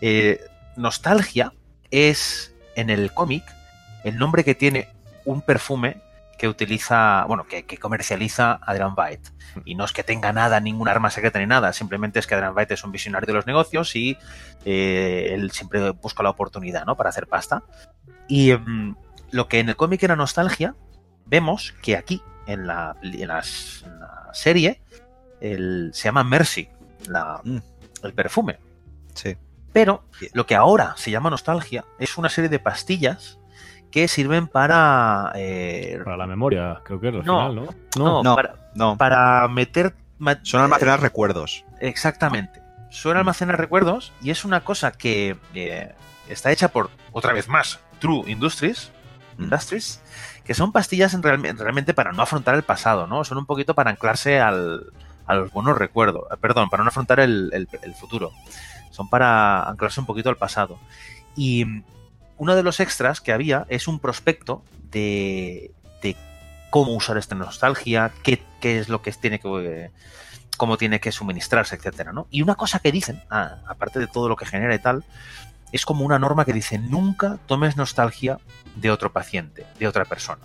[0.01, 0.41] Eh,
[0.77, 1.53] nostalgia
[1.91, 3.45] es en el cómic
[4.05, 4.89] el nombre que tiene
[5.25, 6.01] un perfume
[6.39, 9.21] que utiliza, bueno, que, que comercializa Adrian Veidt.
[9.67, 12.55] Y no es que tenga nada, ningún arma secreta ni nada, simplemente es que Adrian
[12.55, 14.17] Veidt es un visionario de los negocios y
[14.65, 16.97] eh, él siempre busca la oportunidad, ¿no?
[16.97, 17.63] Para hacer pasta.
[18.27, 18.97] Y mm,
[19.33, 20.75] lo que en el cómic era nostalgia,
[21.27, 24.81] vemos que aquí, en la, en las- en la serie,
[25.43, 26.69] el- se llama Mercy,
[27.07, 27.59] la- Mm.
[28.05, 28.59] el perfume.
[29.15, 29.37] Sí.
[29.73, 30.03] Pero
[30.35, 33.39] lo que ahora se llama nostalgia es una serie de pastillas
[33.91, 35.33] que sirven para.
[35.35, 37.49] eh, Para la memoria, creo que es al No.
[37.51, 37.69] final, ¿no?
[37.97, 38.35] no, no.
[38.37, 39.95] para, No, para meter.
[40.43, 41.65] son almacenar recuerdos.
[41.81, 42.61] Exactamente.
[42.91, 45.95] Suele almacenar recuerdos y es una cosa que eh,
[46.29, 48.91] está hecha por, otra vez más, True Industries,
[49.39, 49.45] Mm.
[49.45, 50.03] Industries,
[50.45, 53.25] que son pastillas en realme- realmente para no afrontar el pasado, ¿no?
[53.25, 54.93] Son un poquito para anclarse al,
[55.27, 58.33] a los buenos recuerdos, perdón, para no afrontar el, el- el futuro.
[59.01, 60.79] Son para anclarse un poquito al pasado.
[61.35, 61.85] Y mm,
[62.37, 65.73] uno de los extras que había es un prospecto de,
[66.03, 66.17] de
[66.69, 69.91] cómo usar esta nostalgia, qué, qué es lo que tiene que...
[70.59, 72.27] cómo tiene que suministrarse, etcétera, ¿no?
[72.31, 75.03] Y una cosa que dicen, aparte de todo lo que genera y tal,
[75.73, 78.37] es como una norma que dice nunca tomes nostalgia
[78.75, 80.45] de otro paciente, de otra persona.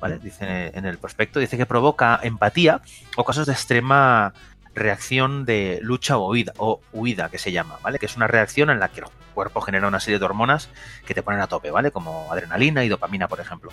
[0.00, 0.18] ¿Vale?
[0.18, 2.80] Dice en el prospecto, dice que provoca empatía
[3.16, 4.34] o casos de extrema
[4.74, 7.98] reacción de lucha o huida, o huida, que se llama, ¿vale?
[7.98, 10.68] Que es una reacción en la que el cuerpo genera una serie de hormonas
[11.06, 11.90] que te ponen a tope, ¿vale?
[11.90, 13.70] Como adrenalina y dopamina, por ejemplo.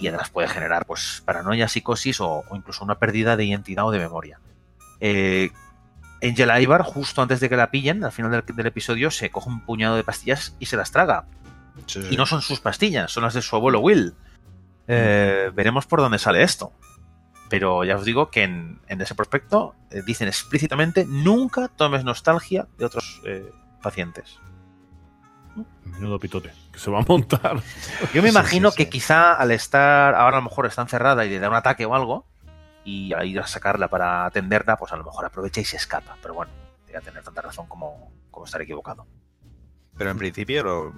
[0.00, 3.90] Y además puede generar, pues, paranoia, psicosis o, o incluso una pérdida de identidad o
[3.90, 4.40] de memoria.
[5.00, 5.50] Eh,
[6.22, 9.48] Angela Ibar, justo antes de que la pillen, al final del, del episodio, se coge
[9.48, 11.26] un puñado de pastillas y se las traga.
[11.86, 12.08] Sí, sí.
[12.10, 14.14] Y no son sus pastillas, son las de su abuelo Will.
[14.88, 16.72] Eh, veremos por dónde sale esto.
[17.48, 22.66] Pero ya os digo que en, en ese prospecto eh, dicen explícitamente nunca tomes nostalgia
[22.76, 23.50] de otros eh,
[23.82, 24.38] pacientes.
[25.84, 27.56] Menudo pitote, que se va a montar.
[28.14, 31.24] Yo me Sí, imagino sí, que quizá al estar, ahora a lo mejor está encerrada
[31.24, 32.26] y le da un ataque o algo,
[32.84, 36.16] y a ir a sacarla para atenderla, pues a lo mejor aprovecha y se escapa.
[36.22, 36.52] Pero bueno,
[36.96, 39.06] a tener tanta razón como, como estar equivocado.
[39.96, 40.94] Pero en principio, lo,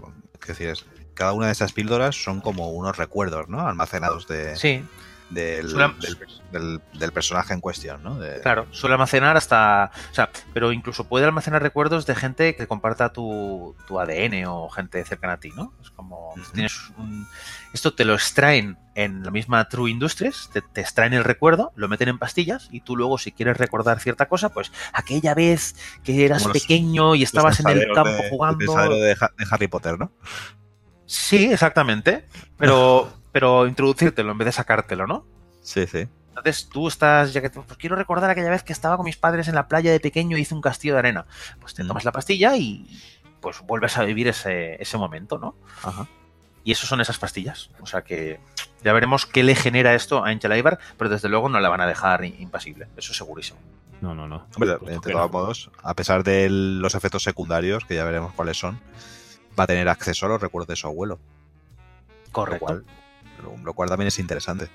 [0.47, 0.85] decir, es-
[1.15, 3.67] cada una de esas píldoras son como unos recuerdos, ¿no?
[3.67, 4.85] Almacenados de, Sí,
[5.31, 6.19] del, Suele- del,
[6.53, 8.19] del- del personaje en cuestión, ¿no?
[8.19, 9.91] De- Claro, suele almacenar hasta.
[10.11, 14.69] O sea, pero incluso puede almacenar recuerdos de gente que comparta tu, tu ADN o
[14.69, 15.73] gente cercana a ti, ¿no?
[15.83, 16.35] Es como.
[16.53, 17.27] Tienes un.
[17.73, 21.87] Esto te lo extraen en la misma True Industries, te, te extraen el recuerdo, lo
[21.87, 26.25] meten en pastillas y tú luego, si quieres recordar cierta cosa, pues aquella vez que
[26.25, 28.91] eras los- pequeño y estabas en el campo de- jugando.
[28.91, 30.11] de, de Harry Potter, ¿no?
[31.07, 32.27] Sí, exactamente.
[32.57, 35.25] Pero, pero introducírtelo en vez de sacártelo, ¿no?
[35.63, 36.07] Sí, sí.
[36.31, 39.17] Entonces tú estás, ya que te- pues quiero recordar aquella vez que estaba con mis
[39.17, 41.27] padres en la playa de pequeño y hice un castillo de arena.
[41.61, 42.87] Pues te tomas la pastilla y
[43.41, 45.55] pues vuelves a vivir ese, ese momento, ¿no?
[45.83, 46.07] Ajá.
[46.65, 47.71] Y eso son esas pastillas.
[47.81, 48.39] O sea que
[48.85, 51.81] ya veremos qué le genera esto a Angela Ibar, pero desde luego no la van
[51.81, 52.87] a dejar impasible.
[52.97, 53.59] Eso segurísimo.
[54.01, 54.47] No, no, no.
[54.55, 55.39] Hombre, Pues, de ¿por qué todos no?
[55.39, 58.81] modos, a pesar de los efectos secundarios, que ya veremos cuáles son,
[59.59, 61.19] va a tener acceso a los recuerdos de su abuelo.
[62.27, 62.65] Lo Correcto.
[62.67, 62.85] cual,
[63.41, 64.69] lo, cual también es interesante.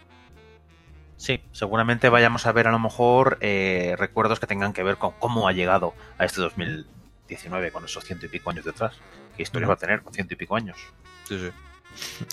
[1.18, 5.14] Sí, seguramente vayamos a ver a lo mejor eh, recuerdos que tengan que ver con
[5.20, 6.86] cómo ha llegado a este 2000,
[7.28, 8.96] XIX con esos ciento y pico años detrás.
[9.36, 10.78] ¿Qué historia va a tener con ciento y pico años?
[11.28, 11.52] Sí, sí.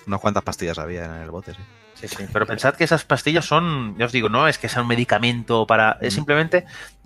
[0.07, 1.61] Unas cuantas pastillas había en el bote, sí.
[1.95, 2.24] Sí, sí.
[2.33, 5.66] Pero pensad que esas pastillas son, ya os digo, no es que sea un medicamento
[5.66, 5.99] para.
[6.01, 6.64] Es simplemente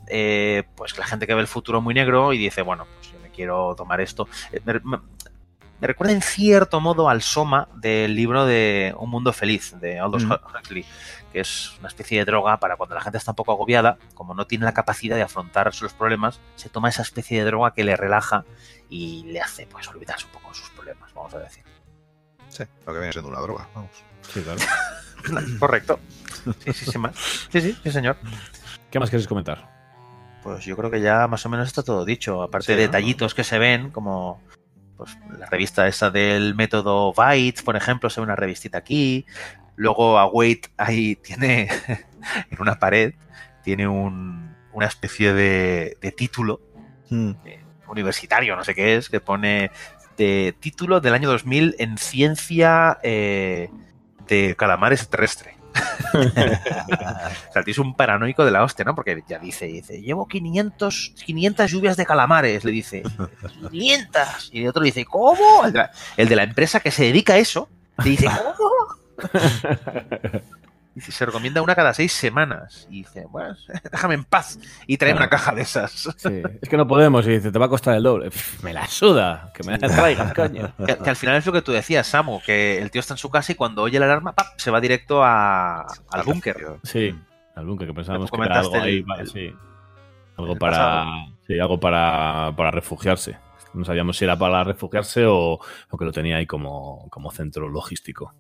[0.08, 3.12] eh, pues que la gente que ve el futuro muy negro y dice, bueno, pues
[3.12, 4.28] yo me quiero tomar esto.
[4.52, 5.00] Eh, me,
[5.80, 10.24] me- recuerda en cierto modo al Soma del libro de Un Mundo Feliz de Aldous
[10.24, 10.34] Ujú.
[10.34, 10.84] Huxley,
[11.32, 14.34] que es una especie de droga para cuando la gente está un poco agobiada, como
[14.34, 17.84] no tiene la capacidad de afrontar los problemas, se toma esa especie de droga que
[17.84, 18.44] le relaja
[18.88, 21.64] y le hace pues olvidarse un poco de sus problemas, vamos a decir.
[22.48, 23.90] Sí, lo que viene siendo una droga, vamos.
[24.32, 24.60] Sí, claro.
[25.58, 25.98] Correcto.
[26.64, 27.16] Sí, sí, sí, más.
[27.50, 28.16] Sí, sí, sí, señor.
[28.90, 29.74] ¿Qué más quieres comentar?
[30.42, 32.42] Pues yo creo que ya más o menos está todo dicho.
[32.42, 32.82] Aparte Sí, de ¿no?
[32.82, 34.40] detallitos que se ven, como
[34.96, 39.26] pues, la revista esa del método Bytes, por ejemplo, se ve una revistita aquí.
[39.76, 41.68] Luego a Wade ahí tiene
[42.50, 43.14] en una pared,
[43.62, 46.60] tiene un- una especie de, de título
[47.10, 49.70] eh, universitario, no sé qué es, que pone
[50.18, 53.70] de título del año 2000 en ciencia eh,
[54.28, 55.55] de calamares terrestre.
[56.16, 58.94] O sea, el es un paranoico de la hostia, ¿no?
[58.94, 63.02] Porque ya dice, dice, llevo 500, 500 lluvias de calamares, le dice.
[63.70, 64.50] 500.
[64.52, 65.64] Y el otro dice, ¿cómo?
[65.64, 67.68] El de, la, el de la empresa que se dedica a eso,
[68.02, 68.70] le dice, ¿cómo?
[70.96, 72.88] Dice, se recomienda una cada seis semanas.
[72.90, 73.54] Y dice, bueno,
[73.92, 74.58] déjame en paz.
[74.86, 75.92] Y trae una caja de esas.
[76.16, 77.26] Sí, es que no podemos.
[77.26, 78.30] Y dice, te va a costar el doble.
[78.30, 80.72] Pff, me la suda, que me la traigas, coño.
[80.86, 83.18] Que, que al final es lo que tú decías, Samu, que el tío está en
[83.18, 84.58] su casa y cuando oye la alarma, ¡pap!
[84.58, 86.56] se va directo a- al búnker.
[86.82, 87.14] Sí,
[87.54, 89.52] al búnker, que pensábamos que era algo ahí, el- vale, el- sí.
[90.38, 91.04] Algo para,
[91.46, 93.36] sí, algo para, para refugiarse.
[93.74, 95.58] No sabíamos si era para refugiarse o,
[95.90, 98.32] o que lo tenía ahí como, como centro logístico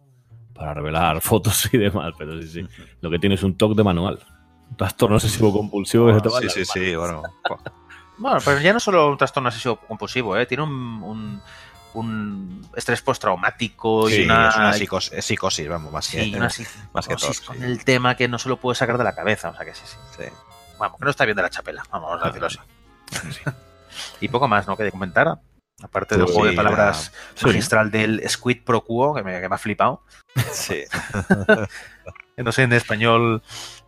[0.56, 2.12] para revelar fotos y demás.
[2.18, 2.68] Pero sí, sí.
[3.00, 4.18] Lo que tiene es un toque de manual.
[4.70, 7.22] Un trastorno obsesivo compulsivo que se te va Sí, sí, sí, bueno.
[8.18, 10.46] Bueno, pero ya no solo un trastorno obsesivo compulsivo, ¿eh?
[10.46, 11.42] tiene un, un,
[11.92, 16.36] un estrés postraumático Sí, y una, es una psicos- es psicosis, vamos, más sí, que,
[16.38, 17.18] una más que todo.
[17.32, 17.64] psicosis con sí.
[17.64, 19.50] el tema que no se lo puede sacar de la cabeza.
[19.50, 19.96] O sea que sí, sí.
[20.16, 20.24] Sí.
[20.78, 21.82] Vamos, que no está bien de la chapela.
[21.90, 22.58] Vamos a decirlo así.
[24.20, 24.76] Y poco más, ¿no?
[24.78, 25.38] Que de comentar.
[25.82, 27.46] Aparte del juego de palabras Sí.
[27.46, 30.02] magistral del Squid Pro Quo, que me, que me ha flipado.
[30.52, 30.82] Sí.
[32.38, 33.42] No sé en español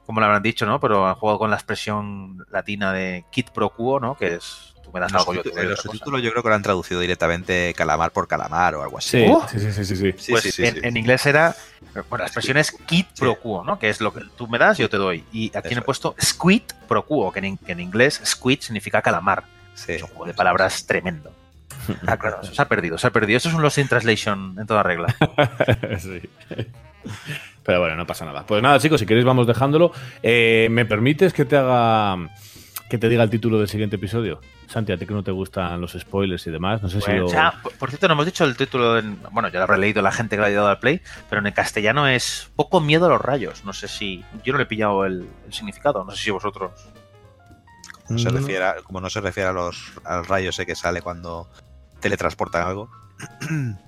[0.07, 0.81] cómo lo habrán dicho, ¿no?
[0.81, 4.17] Pero han jugado con la expresión latina de Kit Pro Quo, ¿no?
[4.17, 6.43] Que es tú me das Los algo, yo te subtítulos- doy los subtítulos yo creo
[6.43, 9.23] que lo han traducido directamente calamar por calamar o algo así.
[9.23, 9.43] Sí, Uh.
[9.51, 10.81] sí, sí, sí, sí, pues sí, sí, en, sí.
[10.83, 11.55] en inglés era.
[12.09, 13.79] Bueno, la expresión es Kit Pro Quo, ¿no?
[13.79, 15.27] Que es lo que tú me das, yo te doy.
[15.31, 15.85] Y aquí Eso he es.
[15.85, 19.45] puesto Squid Pro Quo, que en, que en inglés squid significa calamar.
[19.75, 19.93] Sí.
[19.93, 21.35] Es un juego de palabras tremendo.
[22.07, 23.37] Ah, claro, eso se ha perdido, se ha perdido.
[23.37, 25.15] Esto es un Lost in Translation en toda regla.
[25.99, 26.21] Sí.
[27.63, 28.45] Pero bueno, no pasa nada.
[28.47, 29.93] Pues nada, chicos, si queréis vamos dejándolo.
[30.23, 32.17] Eh, ¿Me permites que te haga
[32.89, 34.41] que te diga el título del siguiente episodio?
[34.67, 37.27] Santi, a ti que no te gustan los spoilers y demás, no sé si lo...
[37.79, 38.99] Por, cierto, no hemos dicho el título.
[38.99, 41.41] En, bueno, ya lo habrá leído la gente que lo ha dado al play, pero
[41.41, 43.65] en el castellano es Poco miedo a los rayos.
[43.65, 44.25] No sé si.
[44.45, 46.71] Yo no le he pillado el, el significado, no sé si vosotros.
[48.09, 50.75] No se Mm, refiere a- como no se refiere a los, al rayo ese que
[50.75, 51.47] sale cuando
[52.01, 52.91] teletransportan algo.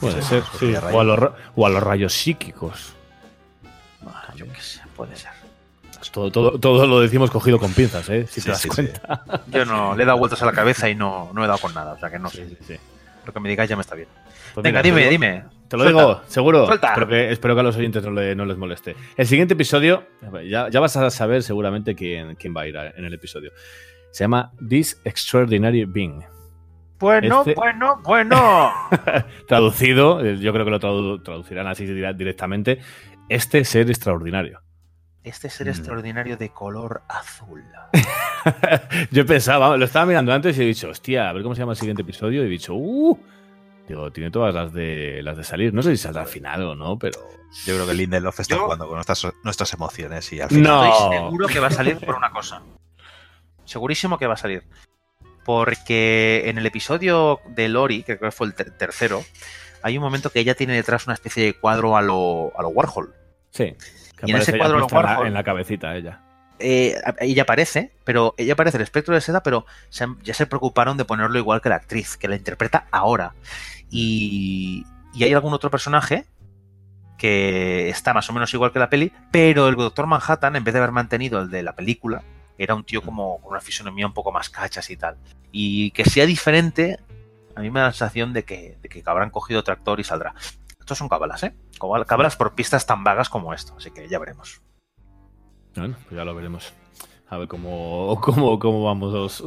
[0.00, 0.74] Puede ser, Pues sí.
[0.92, 1.18] O a, los,
[1.54, 2.94] o a los rayos psíquicos.
[4.34, 5.30] Yo qué sé, puede ser.
[6.12, 8.26] Todo, todo, todo lo decimos cogido con pinzas, ¿eh?
[8.26, 8.74] Si Sí, te das sí, sí.
[8.74, 9.24] cuenta.
[9.46, 11.72] Yo no le he dado vueltas a la cabeza y no, no he dado con
[11.72, 12.48] nada, o sea que no Sí, sé.
[12.48, 12.76] sí, sí.
[13.24, 14.08] Lo que me digáis ya me está bien.
[14.52, 15.44] Pues Venga, mira, dime, dime.
[15.68, 16.00] Te lo Suelta.
[16.02, 16.66] digo, seguro.
[16.66, 16.88] Suelta.
[16.88, 18.94] Espero que, espero que a los oyentes no, le- no les moleste.
[19.16, 20.06] El siguiente episodio,
[20.46, 23.50] ya, ya vas a saber seguramente quién, quién va a ir a- en el episodio.
[24.14, 26.22] Se llama This Extraordinary Being.
[27.00, 28.70] Bueno, Este- bueno, bueno.
[29.48, 32.78] Traducido, eh, yo creo que lo tradu- traducirán así dirá- directamente,
[33.28, 34.60] este ser extraordinario.
[35.24, 35.70] Este ser Mm.
[35.70, 37.64] extraordinario de color azul.
[39.10, 41.72] yo pensaba, lo estaba mirando antes y he dicho, hostia, a ver cómo se llama
[41.72, 42.44] el siguiente episodio.
[42.44, 43.18] Y he dicho, uh,
[43.88, 45.74] digo, tiene todas las de las de salir.
[45.74, 47.18] No sé si saldrá al final o no, pero.
[47.66, 50.62] Yo creo que Lindelof está Yo- jugando con nuestras, nuestras emociones y al final.
[50.62, 50.84] No.
[50.92, 52.62] Estoy seguro que va a salir por una cosa.
[53.64, 54.64] Segurísimo que va a salir.
[55.44, 59.22] Porque en el episodio de Lori, que creo que fue el ter- tercero,
[59.82, 62.68] hay un momento que ella tiene detrás una especie de cuadro a lo, a lo
[62.68, 63.14] Warhol.
[63.50, 63.74] Sí.
[64.16, 66.20] Que Y en ese cuadro la- Warhol- en la cabecita ella.
[66.60, 70.96] Eh, ella aparece, pero ella aparece el espectro de seda, pero se ya se preocuparon
[70.96, 73.34] de ponerlo igual que la actriz, que la interpreta ahora.
[73.90, 76.24] Y, y hay algún otro personaje
[77.18, 80.72] que está más o menos igual que la peli, pero el Doctor Manhattan, en vez
[80.74, 82.22] de haber mantenido el de la película,
[82.58, 85.16] era un tío como con una fisonomía un poco más cachas y tal.
[85.52, 86.98] Y que sea diferente,
[87.54, 90.04] a mí me da la sensación de que, de que habrán cogido otro actor y
[90.04, 90.34] saldrá.
[90.80, 91.54] Estos son cábalas, ¿eh?
[91.78, 94.60] Cábal- Cábalas por pistas tan vagas como esto, así que ya veremos.
[95.74, 96.72] Bueno, pues ya lo veremos.
[97.30, 99.42] A ver cómo, cómo, cómo vamos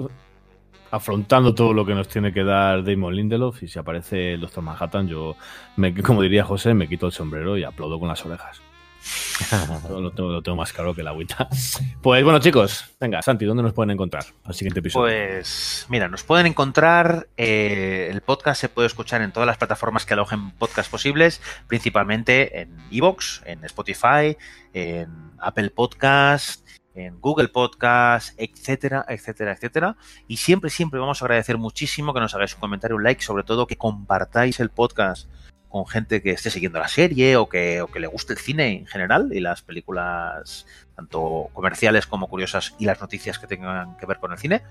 [0.89, 4.63] afrontando todo lo que nos tiene que dar Damon Lindelof y si aparece el Doctor
[4.63, 5.35] Manhattan, yo,
[5.75, 8.61] me, como diría José, me quito el sombrero y aplaudo con las orejas.
[9.89, 11.47] lo, tengo, más claro que la agüita.
[12.01, 15.05] Pues bueno, chicos, venga, Santi, ¿dónde nos pueden encontrar al siguiente episodio?
[15.05, 17.27] Pues mira, nos pueden encontrar.
[17.37, 22.61] Eh, el podcast se puede escuchar en todas las plataformas que alojen podcast posibles, principalmente
[22.61, 24.37] en Evox, en Spotify,
[24.73, 29.97] en Apple Podcast, en Google Podcast, etcétera, etcétera, etcétera.
[30.27, 33.43] Y siempre, siempre vamos a agradecer muchísimo que nos hagáis un comentario, un like, sobre
[33.43, 35.29] todo que compartáis el podcast
[35.69, 38.69] con gente que esté siguiendo la serie o que, o que le guste el cine
[38.79, 40.65] en general y las películas
[40.95, 44.63] tanto comerciales como curiosas y las noticias que tengan que ver con el cine.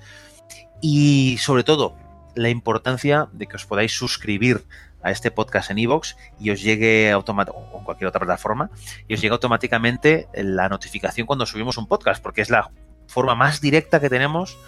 [0.81, 1.97] Y sobre todo,
[2.35, 4.65] la importancia de que os podáis suscribir
[5.03, 8.71] a este podcast en iVoox y os llegue automáticamente, o en cualquier otra plataforma,
[9.07, 12.71] y os llegue automáticamente la notificación cuando subimos un podcast, porque es la
[13.07, 14.59] forma más directa que tenemos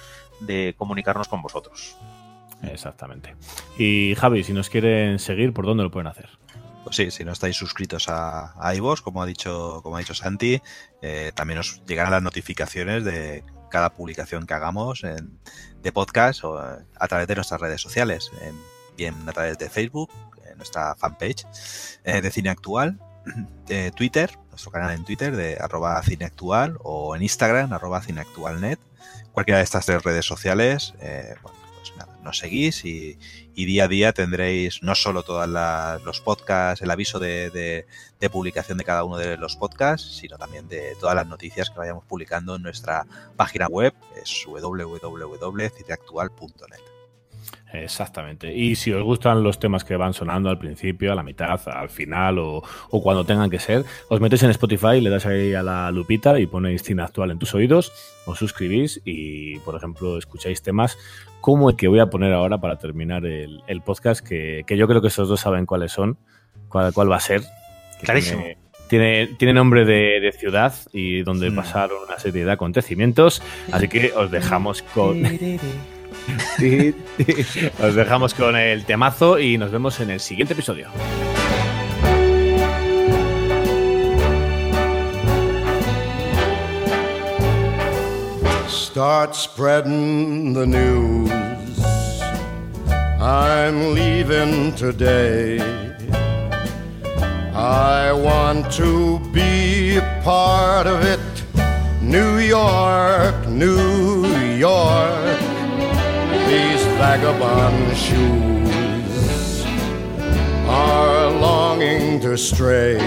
[0.41, 1.97] de comunicarnos con vosotros.
[2.63, 3.37] Exactamente.
[3.79, 6.29] Y Javi, si nos quieren seguir, ¿por dónde lo pueden hacer?
[6.85, 10.61] Pues sí, si no estáis suscritos a, a como ha dicho, como ha dicho Santi,
[11.03, 15.39] eh, también os llegarán las notificaciones de cada publicación que hagamos en,
[15.83, 18.55] de podcast o a través de nuestras redes sociales, en,
[18.97, 20.11] bien a través de Facebook,
[20.59, 21.47] nuestra fanpage
[22.05, 22.99] eh, de Cine Actual,
[23.67, 28.79] de Twitter, nuestro canal en Twitter de arroba cineactual o en Instagram arroba cineactualnet.
[29.33, 31.58] Cualquiera de estas tres redes sociales, eh, bueno,
[32.29, 33.19] nos seguís y,
[33.55, 35.49] y, día a día tendréis no solo todos
[36.05, 37.51] los podcasts, el aviso de,
[38.21, 41.79] de, publicación de cada uno de los podcasts, sino también de todas las noticias que
[41.79, 43.07] vayamos publicando en nuestra
[43.37, 43.95] página web,
[46.75, 46.88] es.
[47.73, 48.55] Exactamente.
[48.55, 51.91] Y si os gustan los temas que van sonando al principio, a la mitad, al
[51.91, 55.63] final o, o, cuando tengan que ser, os metéis en Spotify, le das ahí a
[55.63, 57.93] la lupita y ponéis cine actual en tus oídos,
[58.27, 60.97] os suscribís y, por ejemplo, escucháis temas
[61.41, 64.89] como el que voy a poner ahora para terminar el, el podcast, que, que, yo
[64.89, 66.17] creo que esos dos saben cuáles son,
[66.69, 67.43] cuál, cuál va a ser.
[68.01, 68.41] Clarísimo.
[68.41, 68.59] Tiene,
[68.89, 71.57] tiene, tiene, nombre de, de, ciudad y donde mm.
[71.57, 73.43] pasaron una serie de acontecimientos,
[73.73, 75.23] así que os dejamos con...
[77.83, 80.89] Os dejamos con el temazo y nos vemos en el siguiente episodio.
[88.69, 91.31] Start spreading the news.
[93.21, 95.61] I'm leaving today.
[97.55, 101.21] I want to be a part of it.
[102.01, 104.27] New York, New
[104.57, 105.28] York.
[106.99, 109.65] Vagabond shoes
[110.67, 112.99] are longing to stray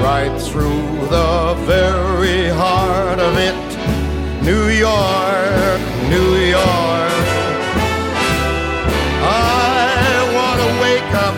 [0.00, 3.58] right through the very heart of it.
[4.44, 5.80] New York,
[6.14, 7.24] New York.
[9.26, 11.36] I want to wake up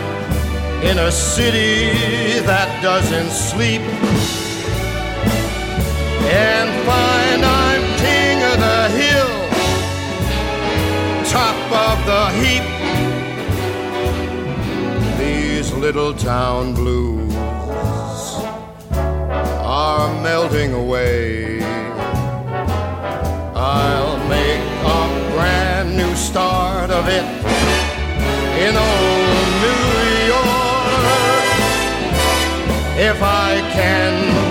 [0.83, 3.81] in a city that doesn't sleep
[6.29, 7.56] and find I'm
[12.07, 12.63] the heap.
[15.19, 17.35] These little town blues
[18.93, 21.61] are melting away.
[23.53, 24.63] I'll make
[24.97, 25.01] a
[25.33, 27.27] brand new start of it
[28.65, 29.87] in old New
[30.33, 31.47] York.
[33.11, 34.46] If I can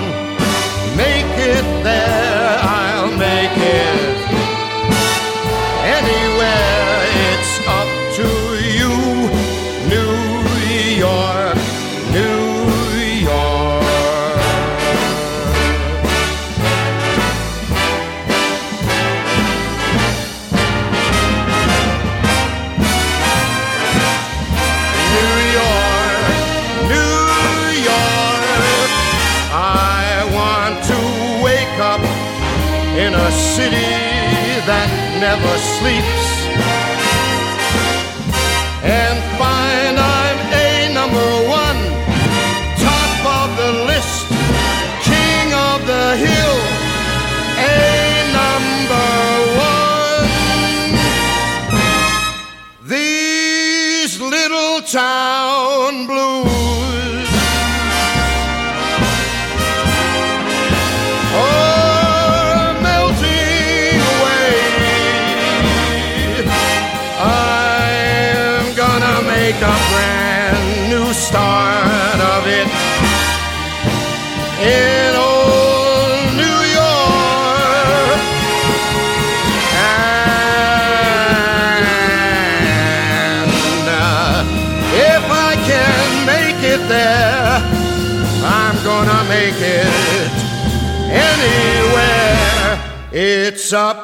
[93.66, 93.95] gets up.